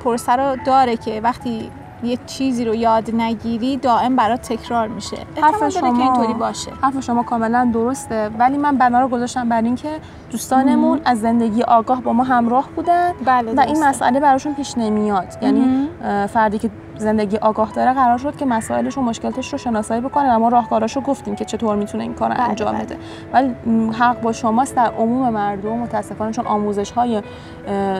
پرسه 0.04 0.32
رو 0.36 0.56
داره 0.66 0.96
که 0.96 1.20
وقتی 1.20 1.70
یه 2.02 2.18
چیزی 2.26 2.64
رو 2.64 2.74
یاد 2.74 3.14
نگیری 3.14 3.76
دائم 3.76 4.16
برات 4.16 4.40
تکرار 4.52 4.88
میشه 4.88 5.16
حرف 5.42 5.68
شما- 5.68 5.96
که 5.96 6.02
اینطوری 6.02 6.34
باشه 6.34 6.70
حرف 6.82 7.00
شما 7.00 7.22
کاملا 7.22 7.70
درسته 7.74 8.28
ولی 8.38 8.58
من 8.58 8.76
بنا 8.76 9.00
رو 9.00 9.08
گذاشتم 9.08 9.48
بر 9.48 9.62
اینکه 9.62 9.88
دوستانمون 10.30 11.00
از 11.04 11.20
زندگی 11.20 11.62
آگاه 11.62 12.02
با 12.02 12.12
ما 12.12 12.24
همراه 12.24 12.68
بودن 12.76 13.12
بله 13.24 13.52
و 13.54 13.60
این. 13.60 13.84
مسئله 13.84 14.20
براشون 14.20 14.54
پیش 14.54 14.78
نمیاد 14.78 15.26
یعنی 15.42 15.60
مهم. 15.60 15.88
اه، 16.04 16.26
فردی 16.26 16.58
که 16.58 16.70
زندگی 17.00 17.36
آگاه 17.36 17.72
داره 17.72 17.92
قرار 17.92 18.18
شد 18.18 18.36
که 18.36 18.46
مسائلش 18.46 18.98
و 18.98 19.00
مشکلاتش 19.00 19.52
رو 19.52 19.58
شناسایی 19.58 20.00
بکنه 20.00 20.34
و 20.34 20.38
ما 20.38 20.48
راهکاراش 20.48 20.96
رو 20.96 21.02
گفتیم 21.02 21.34
که 21.34 21.44
چطور 21.44 21.76
می‌تونه 21.76 22.02
این 22.02 22.14
کار 22.14 22.30
بله، 22.30 22.40
انجام 22.40 22.72
بله. 22.72 22.84
بده 22.84 22.96
ولی 23.32 23.54
حق 23.92 24.20
با 24.20 24.32
شماست 24.32 24.76
در 24.76 24.92
عموم 24.98 25.30
مردم 25.30 25.78
متاسفانه 25.78 26.32
چون 26.32 26.46
آموزش 26.46 26.90
های 26.90 27.22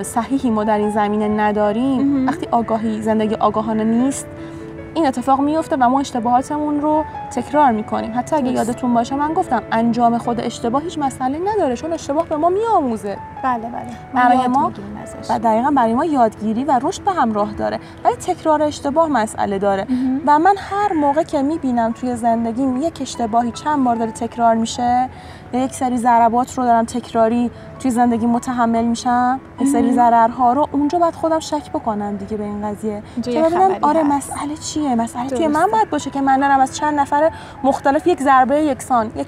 صحیحی 0.02 0.50
ما 0.50 0.64
در 0.64 0.78
این 0.78 0.90
زمینه 0.90 1.28
نداریم. 1.28 2.26
وقتی 2.28 2.46
آگاهی 2.50 3.02
زندگی 3.02 3.34
آگاهانه 3.34 3.84
نیست 3.84 4.26
این 4.94 5.06
اتفاق 5.06 5.40
میفته 5.40 5.76
و 5.80 5.88
ما 5.88 6.00
اشتباهاتمون 6.00 6.80
رو 6.80 7.04
تکرار 7.30 7.70
می‌کنیم 7.72 8.12
حتی 8.18 8.36
اگه. 8.36 8.50
یادتون 8.50 8.94
باشه 8.94 9.14
من 9.14 9.32
گفتم 9.32 9.62
انجام 9.72 10.18
خود 10.18 10.40
اشتباه 10.40 10.82
هیچ 10.82 10.98
مسئله 10.98 11.38
نداره 11.54 11.76
چون 11.76 11.92
اشتباه 11.92 12.26
به 12.28 12.36
ما 12.36 12.48
میآموزه 12.48 13.18
بله 13.44 13.68
بله 13.68 13.90
برای 14.14 14.46
ما-. 14.48 14.72
و 15.30 15.38
دقیقا 15.38 15.70
برای 15.70 15.94
ما 15.94 16.04
یادگیری 16.04 16.64
و 16.64 16.80
رشد 16.82 17.02
به 17.02 17.12
همراه 17.12 17.52
داره 17.52 17.78
ولی 18.04 18.14
تکرار 18.14 18.62
اشتباه 18.62 19.08
مسئله 19.08 19.58
داره 19.58 19.86
مهم. 19.90 20.20
و 20.26 20.38
من 20.38 20.54
هر 20.58 20.92
موقع 20.92 21.22
که 21.22 21.42
می‌بینم 21.42 21.92
توی 21.92 22.16
زندگیم 22.16 22.82
یک 22.82 22.98
اشتباهی 23.00 23.52
چند 23.52 23.84
بار 23.84 23.96
داره 23.96 24.10
تکرار 24.10 24.54
میشه 24.54 25.08
یا 25.52 25.64
یک 25.64 25.74
سری 25.74 25.96
ضربات 25.96 26.58
رو 26.58 26.64
دارم 26.64 26.84
تکراری 26.84 27.50
توی 27.78 27.90
زندگی 27.90 28.26
متحمل 28.26 28.84
میشم 28.84 29.40
یک 29.60 29.68
سری. 29.68 29.92
ضررها 29.92 30.52
رو 30.52 30.68
اونجا 30.72 30.98
باید 30.98 31.14
خودم 31.14 31.38
شک 31.38 31.72
بکنم 31.72 32.16
دیگه 32.16 32.36
به 32.36 32.44
این 32.44 32.68
قضیه 32.68 33.02
که 33.22 33.42
ببینم 33.42 33.70
آره 33.82 34.00
هست. 34.00 34.32
مسئله 34.32 34.56
چیه 34.56 34.94
مسئله 34.94 35.26
توی. 35.26 35.46
من 35.46 35.66
باید 35.72 35.90
باشه 35.90 36.10
که 36.10 36.20
من 36.20 36.40
دارم 36.40 36.60
از 36.60 36.76
چند 36.76 37.00
نفر 37.00 37.19
مختلف 37.64 38.06
یک 38.06 38.20
ضربه 38.22 38.56
یکسان 38.56 39.11
یک 39.16 39.26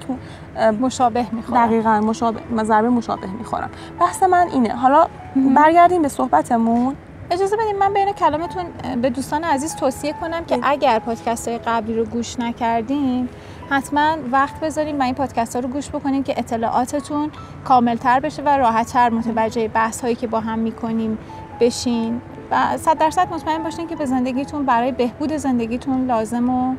مشابه 0.81 1.25
می‌خوره 1.31 1.67
دقیقا 1.67 1.99
مشابه 1.99 2.63
ضربه 2.63 2.89
مشابه 2.89 3.27
می‌خورم. 3.27 3.69
بحث 3.99 4.23
من 4.23 4.47
اینه. 4.53 4.75
حالا 4.75 5.07
برگردیم 5.55 6.01
به 6.01 6.07
صحبتمون. 6.07 6.95
اجازه 7.31 7.55
بدیم 7.57 7.77
من 7.77 7.93
بین 7.93 8.11
کلامتون 8.11 8.65
به 9.01 9.09
دوستان 9.09 9.43
عزیز 9.43 9.75
توصیه 9.75 10.13
کنم 10.21 10.45
که 10.45 10.59
اگر 10.63 10.99
پادکست 10.99 11.47
های 11.47 11.57
قبلی 11.57 11.95
رو 11.95 12.05
گوش 12.05 12.39
نکردین 12.39 13.29
حتما 13.69 14.15
وقت 14.31 14.59
بذارین 14.59 14.97
و 14.97 15.03
این 15.03 15.15
پادکست 15.15 15.55
ها 15.55 15.61
رو 15.61 15.69
گوش 15.69 15.89
بکنین 15.89 16.23
که 16.23 16.39
اطلاعاتتون 16.39 17.31
کاملتر 17.65 18.19
بشه 18.19 18.41
و 18.41 18.49
راحتتر 18.49 19.09
متوجه 19.09 19.67
بحث 19.67 20.01
هایی 20.01 20.15
که 20.15 20.27
با 20.27 20.39
هم 20.39 20.59
می‌کنیم 20.59 21.17
بشین. 21.59 22.21
و 22.51 22.77
صد 22.77 22.97
درصد 22.97 23.33
مطمئن 23.33 23.63
باشین 23.63 23.87
که 23.87 23.95
به 23.95 24.05
زندگیتون 24.05 24.65
برای 24.65 24.91
بهبود 24.91 25.33
زندگیتون 25.33 26.05
لازم 26.05 26.49
و 26.49 26.75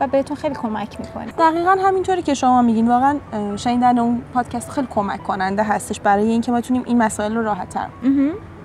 و 0.00 0.06
بهتون 0.06 0.36
خیلی 0.36 0.54
کمک 0.54 1.00
می‌کنه. 1.00 1.26
دقیقا 1.38 1.76
همینطوری 1.84 2.22
که 2.22 2.34
شما 2.34 2.62
میگین 2.62 2.88
واقعا 2.88 3.16
شنیدن 3.56 3.98
اون 3.98 4.22
پادکست 4.34 4.70
خیلی 4.70 4.86
کمک 4.90 5.22
کننده 5.22 5.62
هستش 5.62 6.00
برای 6.00 6.30
اینکه 6.30 6.52
ما 6.52 6.58
بتونیم 6.58 6.82
این 6.86 6.98
مسائل 6.98 7.34
رو 7.34 7.42
راحتتر 7.42 7.86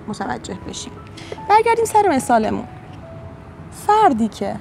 متوجه 0.08 0.58
بشیم. 0.68 0.92
برگردیم 1.48 1.84
سر 1.84 2.08
مثالمون. 2.08 2.64
فردی 3.86 4.28
که 4.28 4.56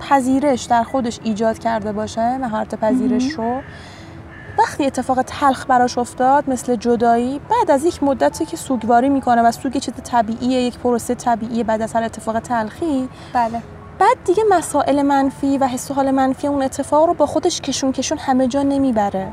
پذیرش 0.00 0.64
در 0.64 0.82
خودش 0.82 1.20
ایجاد 1.22 1.58
کرده 1.58 1.92
باشه 1.92 2.38
مهارت 2.38 2.74
پذیرش 2.74 3.30
رو 3.30 3.60
وقتی 4.58 4.86
اتفاق 4.86 5.22
تلخ 5.22 5.66
براش 5.66 5.98
افتاد 5.98 6.50
مثل 6.50 6.76
جدایی 6.76 7.40
بعد 7.50 7.70
از 7.70 7.84
یک 7.84 8.02
مدتی 8.02 8.44
که 8.44 8.56
سوگواری 8.56 9.08
می‌کنه 9.08 9.42
و 9.42 9.50
سوگ 9.50 9.76
چیز 9.76 9.94
طبیعیه 9.94 10.60
یک 10.60 10.78
پروسه 10.78 11.14
طبیعیه 11.14 11.64
بعد 11.64 11.82
از 11.82 11.92
هر 11.92 12.02
اتفاق 12.02 12.40
تلخی 12.40 13.08
بله. 13.32 13.62
بعد 13.98 14.16
دیگه 14.24 14.42
مسائل 14.50 15.02
منفی 15.02 15.58
و 15.58 15.66
حس 15.66 15.90
و 15.90 15.94
حال 15.94 16.10
منفی 16.10 16.46
اون 16.46 16.62
اتفاق 16.62 17.06
رو 17.06 17.14
با 17.14 17.26
خودش 17.26 17.60
کشون 17.60 17.92
کشون 17.92 18.18
همه 18.18 18.48
جا 18.48 18.62
نمی‌بره. 18.62 19.28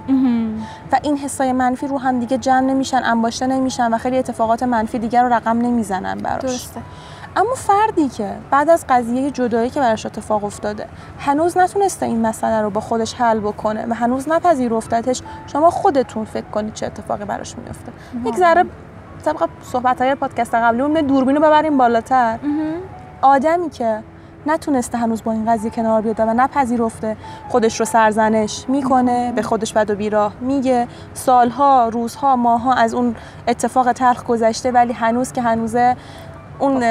و 0.92 1.00
این 1.04 1.18
حسای 1.18 1.52
منفی 1.52 1.88
رو 1.88 2.00
هم 2.00 2.20
دیگه 2.20 2.38
جمع 2.38 2.60
نمیشن 2.60 3.02
انباشته 3.04 3.48
نمیشن 3.48 3.94
و 3.94 3.98
خیلی 3.98 4.18
اتفاقات 4.18 4.64
منفی 4.64 5.00
دیگر 5.00 5.24
رو 5.24 5.34
رقم 5.34 5.58
نمی‌زنن 5.58 6.18
براش. 6.18 6.42
درسته. 6.42 6.82
اما 7.36 7.54
فردی 7.56 8.10
که 8.10 8.36
بعد 8.52 8.70
از 8.70 8.86
قضیه 8.90 9.32
جدایی 9.32 9.70
که 9.70 9.80
براش 9.80 10.06
اتفاق 10.06 10.44
افتاده 10.44 10.88
هنوز 11.20 11.58
نتونسته 11.58 12.06
این 12.06 12.22
مسئله 12.22 12.62
رو 12.62 12.70
با 12.70 12.82
خودش 12.82 13.14
حل 13.14 13.40
بکنه 13.40 13.86
و 13.90 13.94
هنوز 13.94 14.30
نپذیرفتتش 14.30 15.22
شما 15.48 15.70
خودتون 15.70 16.26
فکر 16.26 16.46
کنید 16.46 16.74
چه 16.74 16.86
اتفاقی 16.86 17.26
براش 17.26 17.56
میفته 17.58 17.92
یک 18.26 18.36
ذره 18.36 18.66
طبق 19.26 19.50
صحبت 19.62 20.02
های 20.02 20.16
پادکست 20.16 20.56
قبلی 20.56 20.82
اون 20.82 20.94
دوربین 20.94 21.36
رو 21.36 21.42
ببریم 21.42 21.78
بالاتر. 21.78 22.40
آدمی 23.22 23.70
که 23.70 24.04
نتونسته 24.48 24.98
هنوز 24.98 25.24
با 25.24 25.32
این 25.32 25.52
قضیه 25.52 25.72
کنار 25.72 26.02
بیاد 26.02 26.20
و 26.20 26.34
نپذیرفته 26.34 27.18
خودش 27.50 27.80
رو 27.80 27.86
سرزنش 27.86 28.66
می‌کنه 28.68 29.32
به 29.32 29.42
خودش 29.42 29.74
بد 29.74 29.90
و 29.90 29.96
بیراه 29.96 30.34
میگه 30.42 30.88
سالها 31.14 31.90
روزها 31.90 32.36
ماها 32.36 32.74
از 32.74 32.94
اون 32.94 33.16
اتفاق 33.48 33.92
تلخ 33.92 34.24
گذشته 34.24 34.72
ولی 34.72 34.94
هنوز 34.94 35.32
که 35.32 35.42
هنوزه 35.42 35.96
اون 36.60 36.84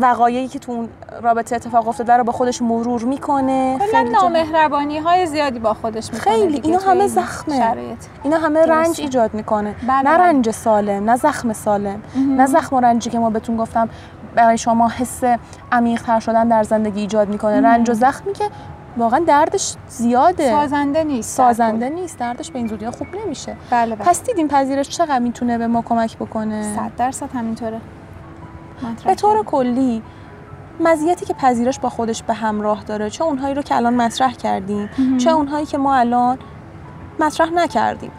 وقایعی 0.00 0.48
که 0.48 0.58
تو 0.58 0.72
اون 0.72 0.88
رابطه 1.22 1.56
اتفاق 1.56 1.88
افتاده 1.88 2.12
رو 2.12 2.24
با 2.24 2.32
خودش 2.32 2.62
مرور 2.62 3.04
می‌کنه 3.04 3.78
کلا 3.92 4.02
نامهربانی 4.02 4.98
های 4.98 5.26
زیادی 5.26 5.58
با 5.58 5.74
خودش 5.74 6.12
می‌کنه 6.12 6.34
خیلی. 6.34 6.60
اینا 6.64 6.78
همه 6.78 7.00
این 7.00 7.08
زخمه. 7.08 7.58
شرایط 7.58 7.98
اینا 8.22 8.38
همه 8.38 8.66
درسته. 8.66 8.72
رنج 8.72 9.00
ایجاد 9.00 9.34
می‌کنه 9.34 9.74
بله، 9.88 9.96
نه 9.96 10.02
بله. 10.02 10.18
رنج 10.18 10.50
سالم 10.50 11.10
نه 11.10 11.16
زخم 11.16 11.52
سالم 11.52 12.02
نه 12.16 12.46
زخم 12.46 12.76
و 12.76 12.80
رنجی 12.80 13.10
که 13.10 13.18
ما 13.18 13.30
بهتون 13.30 13.56
گفتم 13.56 13.88
برای 14.34 14.58
شما 14.58 14.88
حس 14.88 15.20
عمیق 15.72 16.02
تر 16.02 16.20
شدن 16.20 16.48
در 16.48 16.62
زندگی 16.62 17.00
ایجاد 17.00 17.28
می‌کنه. 17.28 17.60
رنج 17.60 17.90
و 17.90 17.94
زخمی 17.94 18.32
که 18.32 18.44
واقعا 18.96 19.20
دردش 19.26 19.74
زیاده. 19.88 20.50
سازنده 20.50 21.04
نیست 21.04 21.36
سازنده. 21.36 21.88
نیست. 21.88 22.18
دردش 22.18 22.50
به 22.50 22.58
این 22.58 22.68
زودی 22.68 22.90
خوب 22.90 23.06
نمیشه. 23.24 23.56
بله 23.70 23.96
بله. 23.96 24.04
پس 24.04 24.22
دیدیم 24.24 24.48
پذیرش 24.48 24.88
چقدر 24.88 25.18
می‌تونه 25.18 25.58
به 25.58 25.66
ما 25.66 25.82
کمک 25.82 26.16
بکنه؟ 26.16 26.76
صد 26.76 26.92
درصد 26.96 27.30
همینطوره. 27.34 27.80
به 29.04 29.14
طور. 29.14 29.44
کلی 29.44 30.02
مزیتی 30.80 31.26
که 31.26 31.34
پذیرش 31.34 31.78
با 31.78 31.88
خودش 31.88 32.22
به 32.22 32.34
همراه 32.34 32.84
داره 32.84 33.10
چه 33.10 33.24
اونهایی 33.24 33.54
رو 33.54 33.62
که 33.62 33.76
الان 33.76 33.94
مطرح 33.94 34.32
کردیم 34.32 34.90
چه 35.18 35.30
اونهایی 35.30 35.66
که 35.66 35.78
ما 35.78 35.94
الان 35.94 36.38
مطرح 37.20 37.50
نکردیم. 37.50 38.10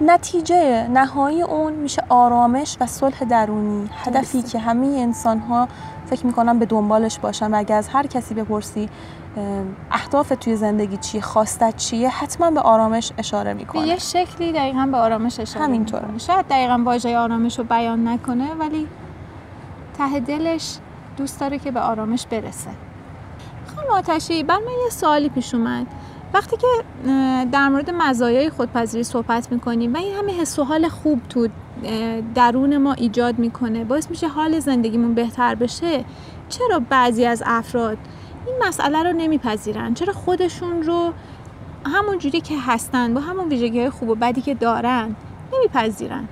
نتیجه 0.00 0.88
نهایی 0.88 1.42
اون 1.42 1.72
میشه 1.72 2.02
آرامش 2.08 2.76
و 2.80 2.86
صلح 2.86 3.24
درونی. 3.24 3.90
هدفی. 4.04 4.42
که 4.42 4.58
همه 4.58 4.86
انسان 4.86 5.38
ها 5.38 5.68
فکر 6.06 6.26
می‌کنم 6.26 6.58
به 6.58 6.66
دنبالش 6.66 7.18
باشن 7.18 7.54
و 7.54 7.58
اگه 7.58 7.74
از 7.74 7.88
هر 7.88 8.06
کسی 8.06 8.34
بپرسی 8.34 8.88
اه، 9.36 9.62
اهداف 9.90 10.32
توی 10.40 10.56
زندگی 10.56 10.96
چیه 10.96 11.20
خواستت 11.20 11.76
چیه 11.76 12.08
حتما 12.08 12.50
به 12.50 12.60
آرامش 12.60 13.12
اشاره 13.18 13.54
به 13.54 13.60
می‌کنه 13.60 13.86
یه 13.86 13.98
شکلی 13.98 14.52
دقیقا 14.52 14.88
به 14.92 14.96
آرامش 14.96 15.40
اشاره 15.40 15.64
همینطوره. 15.64 16.18
شاید 16.18 16.46
دقیقا 16.48 16.82
واژه 16.84 17.18
آرامش 17.18 17.58
رو 17.58 17.64
بیان 17.64 18.08
نکنه 18.08 18.54
ولی 18.54 18.88
ته 19.98 20.20
دلش 20.20 20.78
دوست 21.16 21.40
داره 21.40 21.58
که 21.58 21.70
به 21.70 21.80
آرامش 21.80 22.26
برسه. 22.26 22.70
خانم 23.76 23.90
آتشی 23.90 24.42
بر 24.42 24.56
من 24.56 24.72
یه 24.84 24.90
سوالی 24.90 25.28
پیش 25.28 25.54
اومد. 25.54 25.86
وقتی 26.34 26.56
که 26.56 26.66
در 27.52 27.68
مورد 27.68 27.90
مزایای 27.90 28.50
خودپذیری 28.50 29.04
صحبت 29.04 29.52
می‌کنیم 29.52 29.94
و 29.94 29.96
این 29.96 30.14
همه 30.14 30.32
حس 30.32 30.58
و 30.58 30.64
حال 30.64 30.88
خوب 30.88 31.20
تو 31.28 31.48
درون 32.34 32.76
ما 32.76 32.92
ایجاد 32.92 33.38
می‌کنه 33.38 33.84
باعث 33.84 34.10
میشه 34.10 34.28
حال 34.28 34.58
زندگیمون 34.58 35.14
بهتر 35.14 35.54
بشه 35.54 36.04
چرا 36.48 36.80
بعضی 36.88 37.26
از 37.26 37.42
افراد 37.46 37.98
این 38.46 38.56
مسئله 38.68 39.02
رو 39.02 39.12
نمیپذیرن؟ 39.12 39.94
چرا 39.94 40.12
خودشون 40.12 40.82
رو 40.82 41.12
همون 41.86 42.18
جوری 42.18 42.40
که 42.40 42.54
هستن 42.60 43.14
با 43.14 43.20
همون 43.20 43.48
ویژگی 43.48 43.80
های 43.80 43.90
خوب 43.90 44.08
و 44.08 44.14
بدی 44.14 44.40
که 44.40 44.54
دارن 44.54 45.16
نمیپذیرن؟ 45.54 46.28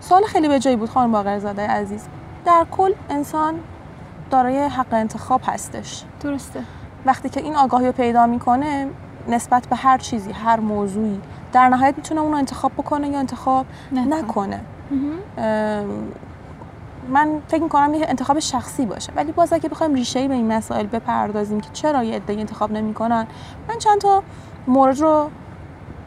سوال 0.00 0.22
خیلی 0.22 0.48
به 0.48 0.58
جایی 0.58 0.76
بود 0.76 0.88
خانم 0.88 1.12
باقرزاده 1.12 1.62
عزیز. 1.62 2.08
در 2.44 2.66
کل 2.70 2.92
انسان 3.10 3.54
دارای 4.30 4.58
حق 4.58 4.92
انتخاب 4.92 5.40
هستش. 5.44 6.04
درسته. 6.20 6.64
وقتی 7.06 7.28
که 7.28 7.40
این 7.40 7.56
آگاهی 7.56 7.86
رو 7.86 7.92
پیدا 7.92 8.26
می‌کنه 8.26 8.88
نسبت 9.28 9.66
به 9.66 9.76
هر 9.76 9.98
چیزی 9.98 10.32
هر 10.32 10.60
موضوعی 10.60 11.20
در 11.52 11.68
نهایت 11.68 11.96
می‌تونه 11.96 12.20
اون 12.20 12.32
رو 12.32 12.38
انتخاب 12.38 12.72
بکنه 12.72 13.08
یا 13.08 13.18
انتخاب 13.18 13.66
نکنه. 13.92 14.16
نکنه. 14.16 14.60
من 17.08 17.28
فکر 17.48 17.62
می‌کنم 17.62 17.94
یه 17.94 18.06
انتخاب 18.08 18.38
شخصی 18.38 18.86
باشه. 18.86 19.12
ولی 19.16 19.32
باز 19.32 19.52
اگه 19.52 19.68
بخوایم 19.68 19.94
ریشه 19.94 20.28
به 20.28 20.34
این 20.34 20.52
مسائل 20.52 20.86
بپردازیم 20.86 21.60
که 21.60 21.68
چرا 21.72 22.04
یه 22.04 22.16
عده 22.16 22.32
انتخاب 22.32 22.72
نمی‌کنن 22.72 23.26
من 23.68 23.78
چند 23.78 23.98
تا 24.00 24.22
مورد 24.66 25.00
رو 25.00 25.30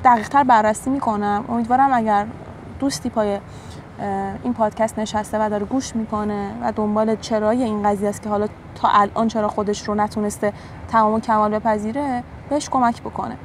دقیقتر 0.03 0.43
بررسی 0.43 0.89
می‌کنم. 0.89 1.45
امیدوارم 1.49 1.93
اگر 1.93 2.25
دوستی 2.79 3.09
پای 3.09 3.39
این 4.43 4.53
پادکست 4.53 4.99
نشسته 4.99 5.45
و 5.45 5.49
داره 5.49 5.65
گوش 5.65 5.95
می‌کنه 5.95 6.51
و 6.61 6.71
دنبال 6.71 7.15
چرای 7.15 7.63
این 7.63 7.83
قضیه 7.83 8.09
است 8.09 8.21
که 8.21 8.29
حالا 8.29 8.47
تا 8.75 8.89
الان 8.89 9.27
چرا 9.27 9.47
خودش 9.47 9.87
رو 9.87 9.95
نتونسته 9.95 10.53
تمام 10.87 11.13
و 11.13 11.19
کمال 11.19 11.59
بپذیره 11.59 12.23
بهش 12.49 12.69
کمک 12.69 13.01
بکنه. 13.01 13.37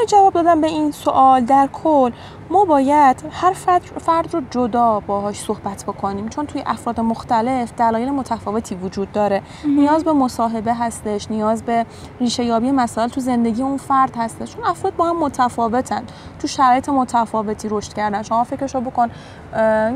برای 0.00 0.06
جواب 0.06 0.32
دادن 0.32 0.60
به 0.60 0.66
این 0.66 0.92
سوال 0.92 1.44
در 1.44 1.68
کل 1.72 2.10
ما 2.50 2.64
باید 2.64 3.24
هر 3.30 3.52
فرد, 3.52 3.82
فرد 3.82 4.34
رو 4.34 4.42
جدا 4.50 5.00
باهاش 5.00 5.40
صحبت 5.40 5.84
بکنیم. 5.84 6.28
چون 6.28 6.46
توی 6.46 6.62
افراد 6.66 7.00
مختلف 7.00 7.72
دلایل 7.72 8.10
متفاوتی 8.10 8.74
وجود 8.74 9.12
داره. 9.12 9.42
نیاز 9.64 10.04
به 10.04 10.12
مصاحبه 10.12 10.74
هستش 10.74 11.30
نیاز 11.30 11.62
به 11.62 11.86
ریشه 12.20 12.44
یابی 12.44 12.70
مسائل 12.70 13.08
تو 13.08 13.20
زندگی 13.20 13.62
اون 13.62 13.76
فرد 13.76 14.16
هستش. 14.16 14.54
چون 14.54 14.64
افراد 14.64 14.96
با 14.96 15.08
هم 15.08 15.16
متفاوتن. 15.16 16.02
تو 16.38 16.48
شرایط 16.48 16.88
متفاوتی 16.88 17.68
رشد 17.70 17.92
کردن. 17.92 18.22
شما 18.22 18.44
فکرشو 18.44 18.80
بکن 18.80 19.10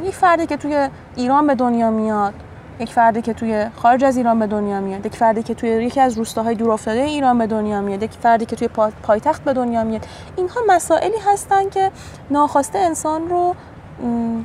یه 0.05 0.11
فردی 0.11 0.47
که 0.47 0.57
توی 0.57 0.89
ایران 1.17 1.47
به 1.47 1.55
دنیا 1.55 1.91
میاد 1.91 2.35
یک 2.81 2.93
فردی 2.93 3.23
که 3.23 3.33
توی 3.35 3.67
خارج 3.77 4.05
از 4.05 4.17
ایران 4.17 4.39
به 4.39 4.47
دنیا 4.47 4.81
میاد 4.81 5.07
یک 5.07 5.17
فردی 5.17 5.43
که 5.43 5.55
توی 5.55 5.69
یکی 5.69 6.01
از 6.01 6.19
روستاهای 6.19 6.55
دورافتاده 6.55 7.01
ایران 7.01 7.39
به 7.39 7.47
دنیا 7.47 7.81
میاد 7.81 8.03
یک 8.03 8.11
فردی 8.11 8.47
که 8.47 8.57
توی 8.57 8.69
پایتخت 9.03 9.45
به 9.45 9.53
دنیا 9.53 9.85
میاد. 9.85 10.07
اینها 10.37 10.61
مسائلی 10.69 11.19
هستن 11.27 11.69
که 11.71 11.91
ناخواسته 12.31 12.79
انسان 12.79 13.29
رو 13.29 13.55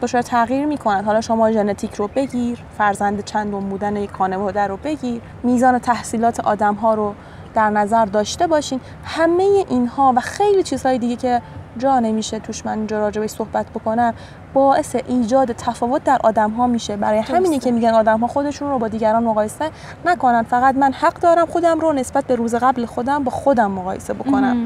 به 0.01 0.07
تغییر 0.07 0.65
می‌کنن. 0.65 1.03
حالا 1.03 1.21
شما 1.21 1.51
ژنتیک 1.51 1.93
رو 1.93 2.07
بگیر 2.07 2.59
فرزند 2.77 3.23
چندم 3.23 3.59
بودن 3.59 3.95
یک 3.95 4.11
خانواده 4.11 4.67
رو 4.67 4.77
بگیر 4.77 5.21
میزان 5.43 5.79
تحصیلات 5.79 6.39
آدم 6.39 6.73
ها 6.73 6.93
رو 6.93 7.13
در 7.53 7.69
نظر 7.69 8.05
داشته 8.05 8.47
باشین. 8.47 8.79
همه 9.03 9.65
اینها 9.69 10.13
و 10.15 10.19
خیلی 10.19 10.63
چیزهای 10.63 10.97
دیگه 10.97 11.15
که 11.15 11.41
جا 11.77 11.99
نمیشه 11.99 12.39
توش 12.39 12.65
من 12.65 12.77
اینجا 12.77 12.99
راجع 12.99 13.27
صحبت 13.27 13.69
بکنم. 13.69 14.13
باعث 14.53 14.95
ایجاد 15.08 15.51
تفاوت 15.51 16.03
در 16.03 16.19
آدم 16.23 16.51
ها 16.51 16.67
میشه. 16.67 16.97
برای 16.97 17.19
همینی 17.19 17.60
که 17.60 17.71
میگن 17.71 17.89
آدم 17.89 18.19
ها 18.19 18.27
خودشون 18.27 18.69
رو 18.69 18.79
با 18.79 18.88
دیگران 18.88 19.23
مقایسه 19.23 19.69
نکنن. 20.05 20.43
فقط 20.43 20.75
من 20.75 20.93
حق 20.93 21.13
دارم 21.13 21.45
خودم 21.45 21.79
رو 21.79 21.93
نسبت 21.93 22.25
به 22.25 22.36
روز 22.36 22.55
قبل 22.55 22.86
خودم 22.86 23.23
با 23.23 23.32
خودم 23.32 23.71
مقایسه 23.71 24.13
بکنم. 24.13 24.58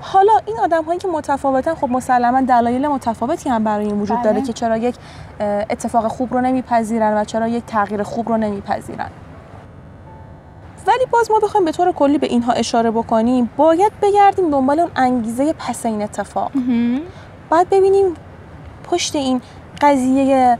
حالا 0.00 0.32
این 0.46 0.58
آدم 0.58 0.84
هایی 0.84 0.98
که 0.98 1.08
متفاوتن 1.08 1.74
خب 1.74 1.88
مسلما 1.90 2.40
دلایل 2.40 2.88
متفاوتی 2.88 3.50
هم 3.50 3.64
برای 3.64 3.86
این 3.86 4.00
وجود 4.00 4.22
داره 4.22 4.36
بله. 4.36 4.46
که 4.46 4.52
چرا 4.52 4.76
یک 4.76 4.94
اتفاق 5.40 6.08
خوب 6.08 6.34
رو 6.34 6.40
نمیپذیرن 6.40 7.16
و 7.16 7.24
چرا 7.24 7.48
یک 7.48 7.64
تغییر 7.66 8.02
خوب 8.02 8.28
رو 8.28 8.36
نمیپذیرن. 8.36 9.10
ولی 10.88 11.06
باز 11.10 11.30
ما 11.30 11.38
بخوایم 11.38 11.64
به 11.64 11.72
طور 11.72 11.92
کلی 11.92 12.18
به 12.18 12.26
اینها 12.26 12.52
اشاره 12.52 12.90
بکنیم 12.90 13.50
باید 13.56 13.92
بگردیم 14.02 14.50
دنبال 14.50 14.80
اون 14.80 14.90
انگیزه 14.96 15.52
پس 15.52 15.86
این 15.86 16.02
اتفاق 16.02 16.52
باید 17.50 17.70
ببینیم 17.70 18.14
پشت 18.84 19.16
این 19.16 19.40
قضیه 19.80 20.58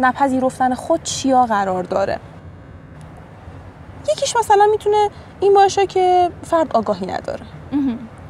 نپذیرفتن 0.00 0.74
خود 0.74 1.02
چیا 1.02 1.46
قرار 1.46 1.82
داره. 1.82 2.18
یکیش 4.12 4.36
مثلا 4.36 4.66
می‌تونه 4.70 5.10
این 5.40 5.54
باشه 5.54 5.86
که 5.86 6.30
فرد 6.42 6.76
آگاهی 6.76 7.06
نداره. 7.06 7.42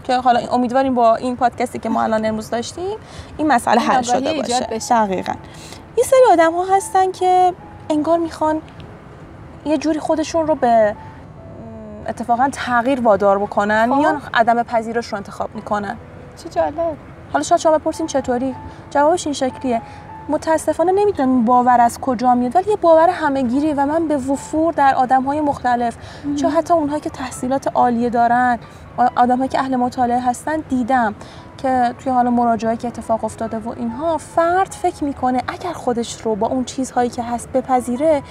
که 0.04 0.16
حالا 0.16 0.40
امیدواریم 0.52 0.94
با 0.94 1.16
این 1.16 1.36
پادکستی 1.36 1.78
که 1.78 1.88
ما 1.88 2.02
الان 2.02 2.26
امروز 2.26 2.50
داشتیم 2.50 2.98
این 3.38 3.46
مسئله 3.46 3.80
حل 3.80 4.02
شده 4.02 4.34
باشه. 4.34 4.66
دقیقا. 4.90 5.32
یه 5.96 6.04
سری 6.04 6.20
آدم 6.32 6.52
ها 6.52 6.76
هستن 6.76 7.12
که 7.12 7.52
انگار 7.90 8.18
می‌خوان 8.18 8.62
یه 9.64 9.78
جوری 9.78 9.98
خودشون 9.98 10.46
رو 10.46 10.54
به 10.54 10.96
اتفاقا 12.10 12.48
تغییر 12.52 13.00
وادار 13.00 13.38
بکنن 13.38 13.86
خب. 13.90 13.96
میان 13.96 14.22
عدم 14.34 14.62
پذیرش 14.62 15.06
رو 15.06 15.16
انتخاب 15.16 15.50
می‌کنن. 15.54 15.96
چه 16.36 16.48
جالب. 16.48 16.96
حالا 17.32 17.42
شاید 17.42 17.60
شما 17.60 17.78
بپرسین 17.78 18.06
چطوری؟ 18.06 18.54
جوابش 18.90 19.26
این 19.26 19.34
شکلیه. 19.34 19.82
متاسفانه 20.28 20.92
نمی‌دونم 20.92 21.44
باور 21.44 21.80
از 21.80 22.00
کجا 22.00 22.34
میاد 22.34 22.56
ولی 22.56 22.70
یه 22.70 22.76
باور 22.76 23.08
همهگیری 23.08 23.72
و 23.72 23.86
من 23.86 24.08
به 24.08 24.16
وفور 24.16 24.72
در 24.72 24.94
آدم 24.94 25.22
های 25.22 25.40
مختلف 25.40 25.96
چه 26.36 26.48
حتی 26.48 26.74
اونهایی 26.74 27.00
که 27.00 27.10
تحصیلات 27.10 27.68
عالیه 27.74 28.10
دارن 28.10 28.58
آدم 29.16 29.46
که 29.46 29.58
اهل 29.58 29.76
مطالعه 29.76 30.20
هستن 30.20 30.56
دیدم 30.68 31.14
که 31.58 31.94
توی 31.98 32.12
حال 32.12 32.28
مراجعه 32.28 32.76
که 32.76 32.88
اتفاق 32.88 33.24
افتاده 33.24 33.58
و 33.58 33.68
اینها 33.68 34.18
فرد 34.18 34.72
فکر 34.72 35.04
می‌کنه 35.04 35.42
اگر 35.48 35.72
خودش 35.72 36.20
رو 36.22 36.34
با 36.34 36.46
اون 36.46 36.64
چیزهایی 36.64 37.10
که 37.10 37.22
هست 37.22 37.48
بپذیره 37.52 38.22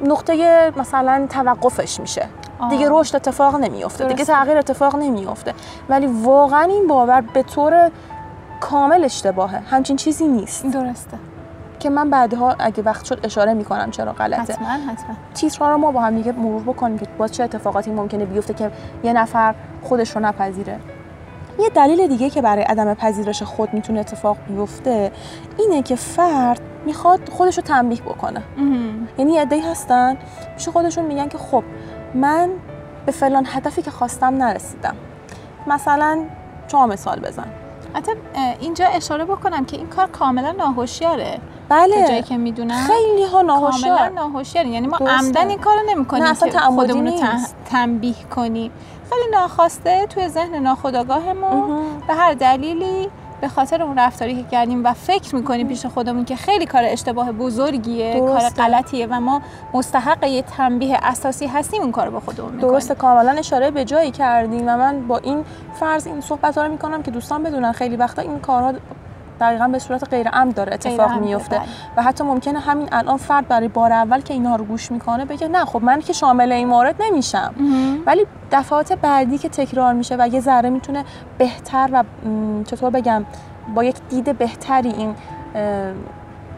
نقطه 0.00 0.72
مثلا 0.76 1.26
توقفش 1.30 2.00
میشه. 2.00 2.28
دیگه 2.70 2.86
رشد 2.90 3.16
اتفاق 3.16 3.56
نمیافته. 3.56 4.08
دیگه 4.08 4.24
تغییر 4.24 4.58
اتفاق 4.58 4.96
نمیافته. 4.96 5.54
ولی 5.88 6.06
واقعا 6.06 6.62
این 6.62 6.86
باور 6.86 7.20
به 7.20 7.42
طور 7.42 7.90
کامل 8.60 9.04
اشتباهه. 9.04 9.58
همچین 9.70 9.96
چیزی 9.96 10.26
نیست. 10.26 10.66
درسته. 10.66 11.18
که 11.80 11.90
من 11.90 12.10
بعدها 12.10 12.56
اگه 12.58 12.82
وقت 12.82 13.04
شد 13.04 13.20
اشاره 13.22 13.54
می‌کنم 13.54 13.90
چرا 13.90 14.12
غلطه. 14.12 14.42
حتما 14.42 14.68
حتما. 14.68 15.16
تیترها 15.34 15.70
رو 15.70 15.78
ما 15.78 15.92
با 15.92 16.00
هم 16.00 16.16
دیگه 16.16 16.32
مرور 16.32 16.62
بکنیم 16.62 16.98
که 16.98 17.06
باز 17.18 17.32
چه 17.32 17.44
اتفاقاتی 17.44 17.90
ممکنه 17.90 18.24
بیفته 18.24 18.54
که 18.54 18.70
یه 19.02 19.12
نفر 19.12 19.54
خودش 19.82 20.16
رو 20.16 20.22
نپذیره. 20.22 20.80
یه 21.58 21.68
دلیل 21.68 22.06
دیگه 22.06 22.30
که 22.30 22.42
برای 22.42 22.62
عدم 22.62 22.94
پذیرش 22.94 23.42
خود 23.42 23.74
می‌تونه 23.74 24.00
اتفاق 24.00 24.36
بیفته 24.48 25.12
اینه 25.58 25.82
که 25.82 25.96
فرد 25.96 26.60
می‌خواد 26.86 27.28
خودش 27.28 27.56
رو 27.56 27.62
تنبیه 27.62 28.00
بکنه. 28.00 28.42
یعنی 29.18 29.38
عده‌ای 29.38 29.62
هستن 29.62 30.16
میشه 30.54 30.70
خودشون 30.70 31.04
میگن 31.04 31.28
که 31.28 31.38
خب 31.38 31.64
من 32.14 32.50
به 33.06 33.12
فلان 33.12 33.46
هدفی 33.46 33.82
که 33.82 33.90
خواستم 33.90 34.42
نرسیدم. 34.42 34.96
مثلا 35.66 36.24
شما 36.68 36.86
مثال 36.86 37.20
بزن. 37.20 37.46
حتی 37.94 38.12
اینجا 38.60 38.86
اشاره 38.86 39.24
بکنم 39.24 39.64
که 39.64 39.76
این 39.76 39.86
کار 39.86 40.06
کاملا 40.06 40.52
ناهوشیاره. 40.52 41.38
بله. 41.68 42.08
جایی 42.08 42.22
که 42.22 42.36
می‌دونم 42.36 42.86
خیلی 42.86 43.24
ها 43.24 43.42
ناهوشیار. 43.42 43.98
کاملا 43.98 44.14
ناهوشیار. 44.14 44.66
یعنی 44.66 44.86
ما 44.86 44.96
عمدن 44.96 45.48
این 45.48 45.58
کارو 45.58 45.80
نمی‌کنیم 45.88 46.34
که 46.34 46.58
خودمون 46.58 47.06
رو 47.06 47.12
تنبیه 47.70 48.14
کنیم. 48.36 48.72
خیلی 49.10 49.30
ناخواسته 49.32 50.06
توی 50.06 50.28
ذهن 50.28 50.54
ناخودآگاهمون. 50.54 51.84
به 52.06 52.14
هر 52.14 52.34
دلیلی 52.34 53.10
به 53.40 53.48
خاطر 53.48 53.82
اون 53.82 53.98
رفتاری 53.98 54.42
که 54.42 54.48
کردیم 54.50 54.84
و 54.84 54.92
فکر 54.92 55.34
می‌کنیم 55.34 55.68
پیش 55.68 55.86
خودمون 55.86 56.24
که 56.24 56.36
خیلی 56.36 56.66
کار 56.66 56.82
اشتباه 56.84 57.32
بزرگیه 57.32 58.20
کار 58.20 58.48
غلطیه 58.48 59.06
و 59.10 59.20
ما 59.20 59.42
مستحق 59.74 60.24
یه 60.24 60.42
تنبیه 60.42 60.98
اساسی 61.02 61.46
هستیم 61.46 61.82
اون 61.82 61.92
کار 61.92 62.10
به 62.10 62.20
خودمون 62.20 62.52
می‌کنیم. 62.52 62.72
درسته 62.72 62.94
کاملا 62.94 63.30
اشاره 63.30 63.70
به 63.70 63.84
جایی 63.84 64.10
کردیم 64.10 64.62
و 64.68 64.76
من 64.76 65.06
با 65.06 65.18
این 65.18 65.44
فرض 65.74 66.06
این 66.06 66.20
صحبت 66.20 66.58
ها 66.58 66.64
رو 66.64 66.72
می‌کنم 66.72 67.02
که 67.02 67.10
دوستان 67.10 67.42
بدونن 67.42 67.72
خیلی 67.72 67.96
وقتا 67.96 68.22
این 68.22 68.40
کارها 68.40 68.72
دقیقا 69.44 69.68
به 69.68 69.78
صورت 69.78 70.08
غیر 70.10 70.28
عمد 70.28 70.54
داره 70.54 70.74
اتفاق 70.74 71.18
میفته 71.18 71.58
بله. 71.58 71.66
و 71.96 72.02
حتی 72.02 72.24
ممکنه 72.24 72.60
همین 72.60 72.88
الان 72.92 73.16
فرد 73.16 73.48
برای 73.48 73.68
بار 73.68 73.92
اول 73.92 74.20
که 74.20 74.34
اینها 74.34 74.56
رو 74.56 74.64
گوش 74.64 74.92
می‌کنه 74.92 75.24
بگه 75.24 75.48
نه 75.48 75.64
خب 75.64 75.84
من 75.84 76.00
که 76.00 76.12
شامل 76.12 76.52
این 76.52 76.68
مورد 76.68 76.94
نمیشم. 77.00 77.54
ولی 78.06 78.26
دفعات 78.52 78.92
بعدی 78.92 79.38
که 79.38 79.48
تکرار 79.48 79.92
میشه 79.94 80.16
و 80.18 80.28
یه 80.28 80.40
ذره 80.40 80.70
می‌تونه 80.70 81.04
بهتر 81.38 81.88
و 81.92 82.04
چطور 82.64 82.90
بگم 82.90 83.24
با 83.74 83.84
یک 83.84 83.96
دید 84.10 84.38
بهتری 84.38 84.88
این 84.88 85.14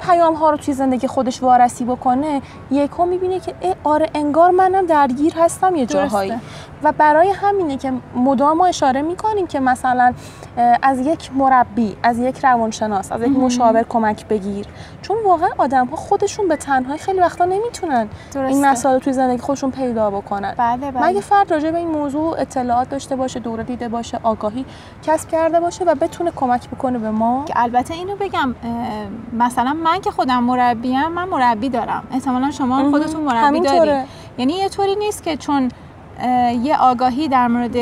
پیام 0.01 0.35
ها 0.35 0.51
رو 0.51 0.57
توی 0.57 0.75
زندگی 0.75 1.07
خودش 1.07 1.43
وارسی 1.43 1.85
بکنه 1.85 2.43
یکو 2.71 3.07
می‌بینه 3.07 3.41
که 3.41 3.55
آره 3.85 4.11
انگار 4.15 4.51
منم 4.51 4.87
درگیر 4.87 5.35
هستم 5.37 5.77
یه 5.77 5.87
جاهایی. 5.87 6.33
و 6.87 6.93
برای 6.93 7.31
همینه 7.31 7.77
که 7.77 7.93
مدام 8.17 8.61
اشاره 8.61 9.03
می‌کنیم 9.03 9.47
که 9.47 9.61
مثلا 9.61 10.15
از 10.83 10.99
یک 11.01 11.31
مربی 11.35 11.97
از 12.03 12.19
یک 12.19 12.45
روانشناس 12.45 13.13
از 13.13 13.23
یک 13.23 13.29
مشاور 13.29 13.83
کمک 13.89 14.27
بگیر. 14.29 14.67
چون 15.03 15.17
واقعا 15.25 15.49
آدم 15.59 15.87
ها 15.87 15.97
خودشون 15.97 16.49
به 16.49 16.57
تنهایی 16.57 16.99
خیلی 16.99 17.21
وقتا 17.21 17.45
نمی‌تونن 17.45 18.09
این 18.35 18.67
مسائل 18.67 18.99
توی 18.99 19.13
زندگی 19.13 19.39
خودشون 19.39 19.71
پیدا 19.71 20.11
بکنن. 20.11 20.55
بله 20.59 20.91
بله. 20.91 21.07
مگه 21.07 21.21
فرد 21.21 21.51
راجع 21.51 21.71
به 21.71 21.79
این 21.79 21.89
موضوع 21.89 22.41
اطلاعات 22.41 22.89
داشته 22.89 23.17
باشه 23.17 23.41
دوره 23.41 23.65
دیده 23.65 23.89
باشه 23.89 24.21
آگاهی 24.23 24.65
کسب 25.03 25.29
کرده 25.29 25.61
باشه 25.61 25.85
و 25.85 25.95
بتونه 25.95 26.31
کمک 26.37 26.71
بکنه 26.71 26.99
به 26.99 27.11
ما. 27.11 27.45
که 27.45 27.55
البته 27.57 27.95
اینو 27.95 28.17
بگم 28.17 28.55
مثلا 29.33 29.73
من 29.73 30.01
که 30.01 30.11
خودم 30.11 30.45
مربیم 30.45 31.09
من 31.09 31.29
مربی 31.29 31.69
دارم. 31.69 32.03
احتمالا 32.13 32.51
شما 32.51 32.91
خودتون 32.91 33.21
مربی 33.21 33.61
دارید. 33.61 34.07
یعنی 34.39 34.53
یه 34.53 34.69
طوری 34.69 34.97
نیست 34.97 35.23
که 35.23 35.37
چون 35.37 35.71
یه 36.63 36.77
آگاهی 36.81 37.29
در 37.29 37.49
مورد 37.49 37.77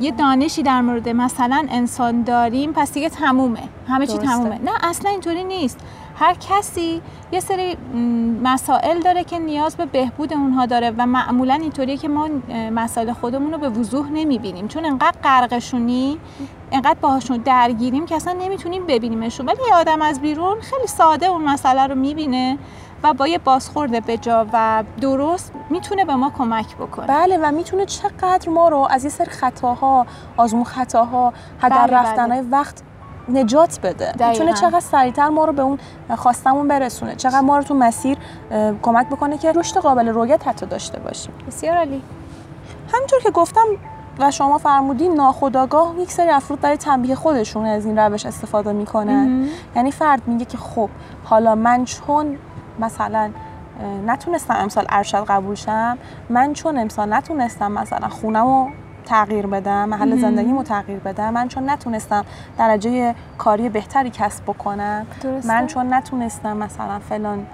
یه 0.00 0.10
دانشی 0.18 0.62
در 0.62 0.80
مورد 0.80 1.08
مثلا 1.08 1.66
انسان 1.70 2.22
داریم 2.22 2.72
پس 2.72 2.92
دیگه 2.92 3.08
تمومه. 3.08 3.62
همه 3.88 4.06
چی 4.06 4.18
تمومه. 4.18 4.58
نه 4.64 4.70
اصلا 4.82 5.10
اینطوری 5.10 5.44
نیست. 5.44 5.78
هر 6.16 6.34
کسی 6.34 7.02
یه 7.32 7.40
سری 7.40 7.76
مسائل 8.42 9.00
داره 9.00 9.24
که 9.24 9.38
نیاز 9.38 9.76
به 9.76 9.86
بهبود 9.86 10.32
اونها 10.32 10.66
داره 10.66 10.92
و 10.98 11.06
معمولا 11.06 11.54
اینطوریه 11.54 11.96
که 11.96 12.08
ما 12.08 12.28
مسائل 12.72 13.12
خودمون 13.12 13.52
رو 13.52 13.58
به 13.58 13.68
وضوح 13.68 14.10
نمی‌بینیم. 14.12 14.68
چون 14.68 14.84
انقدر 14.84 15.18
غرقشونی 15.22 16.18
انقدر 16.72 16.96
باهاشون 17.00 17.36
درگیریم 17.36 18.06
که 18.06 18.16
اصلا 18.16 18.32
نمی‌تونیم 18.32 18.86
ببینیمشون. 18.86 19.46
ولی 19.46 19.58
یه 19.68 19.74
آدم 19.74 20.02
از 20.02 20.20
بیرون 20.20 20.60
خیلی 20.60 20.86
ساده 20.86 21.26
اون 21.26 21.42
مسئله 21.42 21.86
رو 21.86 21.94
می‌بینه 21.94 22.58
و 23.02 23.12
با 23.12 23.26
یه 23.26 23.38
بازخورد 23.38 24.06
بجا 24.06 24.46
و 24.52 24.84
درست 25.00 25.52
می‌تونه 25.70 26.04
به 26.04 26.14
ما 26.14 26.30
کمک 26.30 26.76
بکنه. 26.76 27.06
بله 27.06 27.38
و 27.42 27.50
می‌تونه 27.50 27.86
چقدر 27.86 28.48
ما 28.48 28.68
رو 28.68 28.88
از 28.90 29.04
یه 29.04 29.10
سری 29.10 29.30
خطاها 29.30 30.06
آزمون 30.36 30.64
خطاها 30.64 31.32
هدر 31.62 31.86
بله 31.86 31.96
رفتنهای 31.96 32.42
بله. 32.42 32.50
وقت 32.50 32.82
نجات 33.32 33.80
بده. 33.80 34.12
دقیقا. 34.12 34.30
می‌تونه 34.30 34.52
چقدر 34.52 34.80
سریعتر 34.80 35.28
ما 35.28 35.44
رو 35.44 35.52
به 35.52 35.62
اون 35.62 35.78
خواستمون 36.16 36.68
برسونه. 36.68 37.14
چقدر 37.14 37.40
ما 37.40 37.56
رو 37.56 37.62
تو 37.62 37.74
مسیر 37.74 38.18
کمک 38.82 39.06
بکنه 39.06 39.38
که 39.38 39.52
رشد 39.52 39.78
قابل 39.78 40.08
رویت 40.08 40.48
حتی 40.48 40.66
داشته 40.66 41.00
باشیم. 41.00 41.32
بسیار 41.46 41.76
عالی. 41.76 42.02
همینطور 42.92 43.20
که 43.20 43.30
گفتم 43.30 43.66
و 44.18 44.30
شما 44.30 44.58
فرمودین 44.58 45.14
ناخداگاه 45.14 45.94
یک 45.98 46.12
سری 46.12 46.30
افراد 46.30 46.60
برای 46.60 46.76
تنبیه 46.76 47.14
خودشون 47.14 47.66
از 47.66 47.86
این 47.86 47.98
روش 47.98 48.26
استفاده 48.26 48.72
می‌کنن. 48.72 49.48
یعنی 49.76 49.92
فرد 49.92 50.28
میگه 50.28 50.44
که 50.44 50.58
خب 50.58 50.88
حالا 51.24 51.54
من 51.54 51.84
چون 51.84 52.36
مثلا 52.80 53.30
نتونستم 54.06 54.54
امسال 54.54 54.86
ارشد 54.88 55.24
قبول 55.24 55.54
شم 55.54 55.98
من 56.30 56.52
چون 56.52 56.78
امسال 56.78 57.14
نتونستم 57.14 57.72
مثلا 57.72 58.08
خونم 58.08 58.72
تغییر 59.04 59.46
بدم 59.46 59.88
محل 59.88 60.16
زندگیمو 60.16 60.62
تغییر 60.62 60.98
بدم. 60.98 61.30
من 61.32 61.48
چون 61.48 61.70
نتونستم 61.70 62.24
درجه 62.58 63.14
کاری 63.38 63.68
بهتری 63.68 64.10
کسب 64.10 64.44
بکنم 64.44 65.06
درسته. 65.22 65.48
من 65.48 65.66
چون 65.66 65.94
نتونستم 65.94 66.56
مثلا 66.56 66.98
فلان 66.98 67.46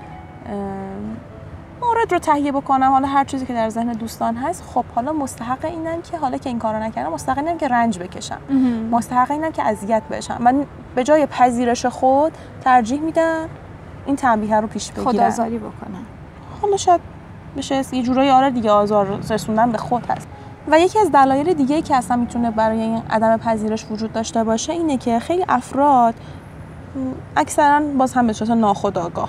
مورد 1.83 2.13
رو 2.13 2.19
تهیه 2.19 2.53
بکنم 2.53 2.91
حالا 2.91 3.09
هر 3.09 3.25
چیزی 3.25 3.47
که 3.47 3.55
در 3.55 3.69
ذهن 3.69 3.93
دوستان 3.93 4.37
هست 4.37 4.65
خب 4.75 4.85
حالا 4.95 5.13
مستحق 5.13 5.65
اینم 5.65 6.03
که 6.03 6.19
حالا 6.19 6.39
که 6.39 6.51
این 6.51 6.59
کارو 6.59 6.79
نکردم 6.79 7.13
مستحق 7.13 7.39
اینم 7.39 7.59
که 7.59 7.69
رنج 7.69 7.99
بکشم. 7.99 8.39
مستحق 8.91 9.31
اینم 9.31 9.53
که 9.53 9.63
اذیت 9.63 10.03
بشم. 10.11 10.37
من 10.41 10.67
به 10.95 11.05
جای 11.05 11.27
پذیرش 11.27 11.87
خود 11.87 12.33
ترجیح 12.65 13.01
میدم 13.01 13.49
این 14.07 14.17
تنبیه 14.17 14.61
رو 14.61 14.67
پیش 14.67 14.93
بگیرم. 14.93 15.13
خدازاری 15.13 15.59
بکنم. 15.59 16.07
حالا 16.63 16.77
شاید 16.77 17.01
بشه 17.57 17.83
یه 17.93 18.03
جورایی 18.03 18.31
آره 18.31 18.51
دیگه 18.51 18.71
آزار 18.71 19.19
رسوندن 19.31 19.73
به 19.73 19.79
خود 19.79 20.11
هست. 20.11 20.29
و 20.71 20.81
یکی 20.81 20.99
از 20.99 21.13
دلایل 21.13 21.53
دیگه 21.53 21.83
که 21.83 21.97
اصلا 21.97 22.17
می‌تونه 22.17 22.51
برای 22.51 22.81
این 22.81 23.03
عدم 23.11 23.37
پذیرش 23.37 23.87
وجود 23.91 24.13
داشته 24.13 24.45
باشه 24.45 24.73
اینه 24.73 24.97
که 24.97 25.19
خیلی 25.19 25.45
افراد 25.49 26.15
اکثرا 27.37 27.81
باز 27.99 28.13
هم 28.13 28.27
به 28.27 28.33
صورت 28.33 28.51
ناخودآگاه. 28.51 29.29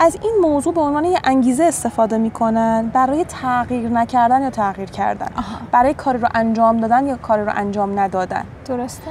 از 0.00 0.18
این 0.22 0.32
موضوع 0.42 0.74
به 0.74 0.80
عنوان 0.80 1.04
یه 1.04 1.18
انگیزه 1.24 1.64
استفاده 1.64 2.18
می‌کنن 2.18 2.90
برای 2.92 3.24
تغییر 3.24 3.88
نکردن 3.88 4.42
یا 4.42 4.50
تغییر 4.50 4.90
کردن. 4.90 5.28
آها. 5.36 5.58
برای 5.72 5.94
کاری 5.94 6.18
رو 6.18 6.28
انجام 6.34 6.76
دادن 6.76 7.06
یا 7.06 7.16
کاری 7.16 7.44
رو 7.44 7.52
انجام 7.54 7.98
ندادن. 7.98 8.44
درسته؟ 8.64 9.10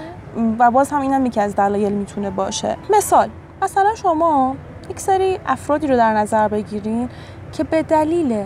و 0.59 0.71
باز 0.71 0.89
هم 0.89 1.01
اینم 1.01 1.25
یکی 1.25 1.41
از 1.41 1.55
دلایل 1.55 1.93
می‌تونه 1.93 2.29
باشه. 2.29 2.77
مثال 2.97 3.29
مثلا 3.61 3.95
شما 3.95 4.55
یک 4.89 4.99
سری 4.99 5.39
افرادی 5.45 5.87
رو 5.87 5.97
در 5.97 6.13
نظر 6.13 6.47
بگیرین 6.47 7.09
که 7.51 7.63
به 7.63 7.83
دلیل 7.83 8.43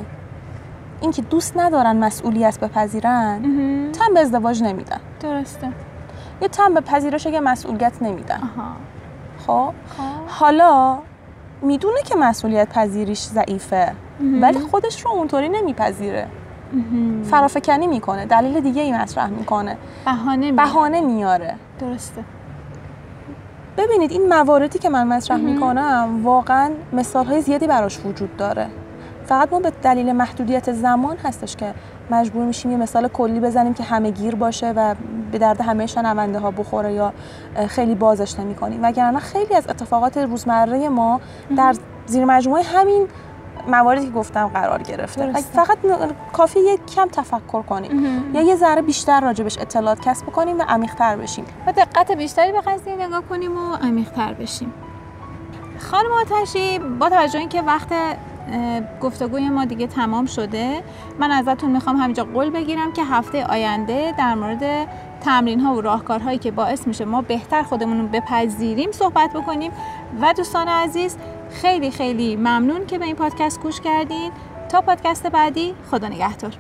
اینکه 1.02 1.22
دوست 1.22 1.58
ندارن 1.58 1.98
مسئولیت 1.98 2.60
بپذیرن 2.60 3.42
تن 3.92 4.14
به 4.14 4.20
ازدواج 4.20 4.64
نمیدن. 4.64 5.00
درسته. 5.20 5.68
یا 6.42 6.48
تن 6.48 6.74
به 6.74 6.82
پذیرش 6.82 7.28
که 7.28 7.40
مسئولیت 7.40 7.94
نمیدن. 8.02 8.40
خب؟ 9.48 9.74
خب. 9.98 10.04
حالا 10.28 10.98
می‌دونه 11.62 12.02
که 12.02 12.16
مسئولیت 12.16 12.70
پذیریش 12.70 13.20
ضعیفه 13.20 13.94
ولی 14.42 14.60
خودش 14.60 15.06
رو 15.06 15.12
اونطوری 15.12 15.50
نمیپذیره. 15.50 16.28
فرافکنی 17.24 17.88
می‌کنه 17.88 18.26
دلیل 18.26 18.60
دیگه 18.60 18.82
ای 18.82 18.92
مطرح 18.92 19.28
می‌کنه. 19.28 19.78
بهانه 20.06 20.52
بهانه 20.52 21.02
میاره. 21.02 21.56
درسته. 21.80 22.24
ببینید 23.78 24.12
این 24.12 24.34
مواردی 24.34 24.80
که 24.80 24.90
من 24.90 25.08
مطرح 25.08 25.38
می‌کنم 25.38 26.22
واقعا 26.24 26.72
مثال 26.94 27.26
های 27.26 27.42
زیادی 27.42 27.68
براش 27.68 28.00
وجود 28.06 28.38
داره. 28.38 28.68
فقط 29.32 29.54
ما 29.54 29.60
به 29.60 29.72
دلیل 29.84 30.12
محدودیت 30.12 30.72
زمان 30.72 31.18
هستش 31.18 31.56
که 31.56 31.74
مجبور 32.10 32.46
میشیم 32.46 32.72
یه 32.72 32.78
مثال 32.78 33.08
کلی 33.08 33.40
بزنیم 33.40 33.74
که 33.74 33.84
همه 33.84 34.12
گیر 34.12 34.36
باشه 34.36 34.72
و 34.72 34.96
به 35.32 35.38
درد 35.38 35.62
همه 35.62 35.86
شنونده 35.86 36.40
ها 36.40 36.52
بخوره 36.52 36.94
یا 36.94 37.14
خیلی 37.68 37.96
بازش 37.96 38.40
نمی 38.40 38.56
کنیم 38.56 38.84
وگرنه 38.84 39.20
خیلی 39.20 39.56
از 39.56 39.68
اتفاقات 39.70 40.18
روزمره 40.18 40.90
ما 40.90 41.22
در 41.58 41.76
زیر 42.06 42.26
مجموعه 42.26 42.64
همین 42.64 43.08
مواردی 43.68 44.06
که 44.06 44.12
گفتم 44.12 44.48
قرار 44.48 44.82
گرفته. 44.82 45.26
درسته. 45.26 45.64
فقط 45.64 45.78
کافی 46.34 46.60
یک 46.60 46.86
کم 46.96 47.08
تفکر 47.08 47.62
کنیم. 47.62 48.24
یا 48.34 48.42
یه 48.42 48.56
ذره 48.56 48.82
بیشتر 48.82 49.22
راجبش 49.22 49.58
اطلاعات 49.58 50.00
کسب 50.00 50.26
کنیم 50.26 50.60
و 50.60 50.64
عمیق‌تر 50.68 51.16
بشیم. 51.16 51.46
و 51.68 51.72
دقت 51.72 52.12
بیشتری 52.12 52.52
به 52.52 52.62
قضیه 52.62 52.96
نگاه 52.96 53.22
کنیم 53.22 53.58
و 53.58 53.76
عمیق‌تر 53.76 54.34
بشیم. 54.34 54.74
خانم 55.80 56.12
آتشی 56.12 56.80
با 56.80 57.10
توجه 57.10 57.40
اینکه 57.40 57.62
وقت 57.62 57.88
گفتگوی 59.02 59.50
ما 59.50 59.66
دیگه 59.66 59.88
تمام 59.88 60.26
شده. 60.26 60.84
من 61.20 61.32
ازتون 61.32 61.72
می‌خوام 61.72 61.96
همینجا 61.96 62.24
قول 62.24 62.50
بگیرم 62.50 62.94
که 62.94 63.04
هفته 63.04 63.46
آینده 63.46 64.14
در 64.18 64.36
مورد 64.36 64.88
تمرین 65.22 65.60
ها 65.60 65.76
و 65.76 65.82
راهکارهایی 65.82 66.38
که 66.38 66.52
باعث 66.52 66.88
میشه 66.88 67.06
ما 67.06 67.22
بهتر 67.22 67.64
خودمون 67.64 68.02
رو 68.02 68.08
بپذیریم 68.08 68.92
صحبت 68.92 69.34
بکنیم. 69.34 69.72
و 70.22 70.34
دوستان 70.34 70.68
عزیز 70.68 71.18
خیلی 71.50 71.92
خیلی 71.92 72.36
ممنون 72.36 72.86
که 72.86 73.00
به 73.00 73.06
این 73.06 73.16
پادکست 73.16 73.62
گوش 73.62 73.82
کردین. 73.82 74.32
تا 74.70 74.82
پادکست 74.82 75.28
بعدی 75.28 75.74
خدا 75.92 76.08
نگهدار. 76.08 76.58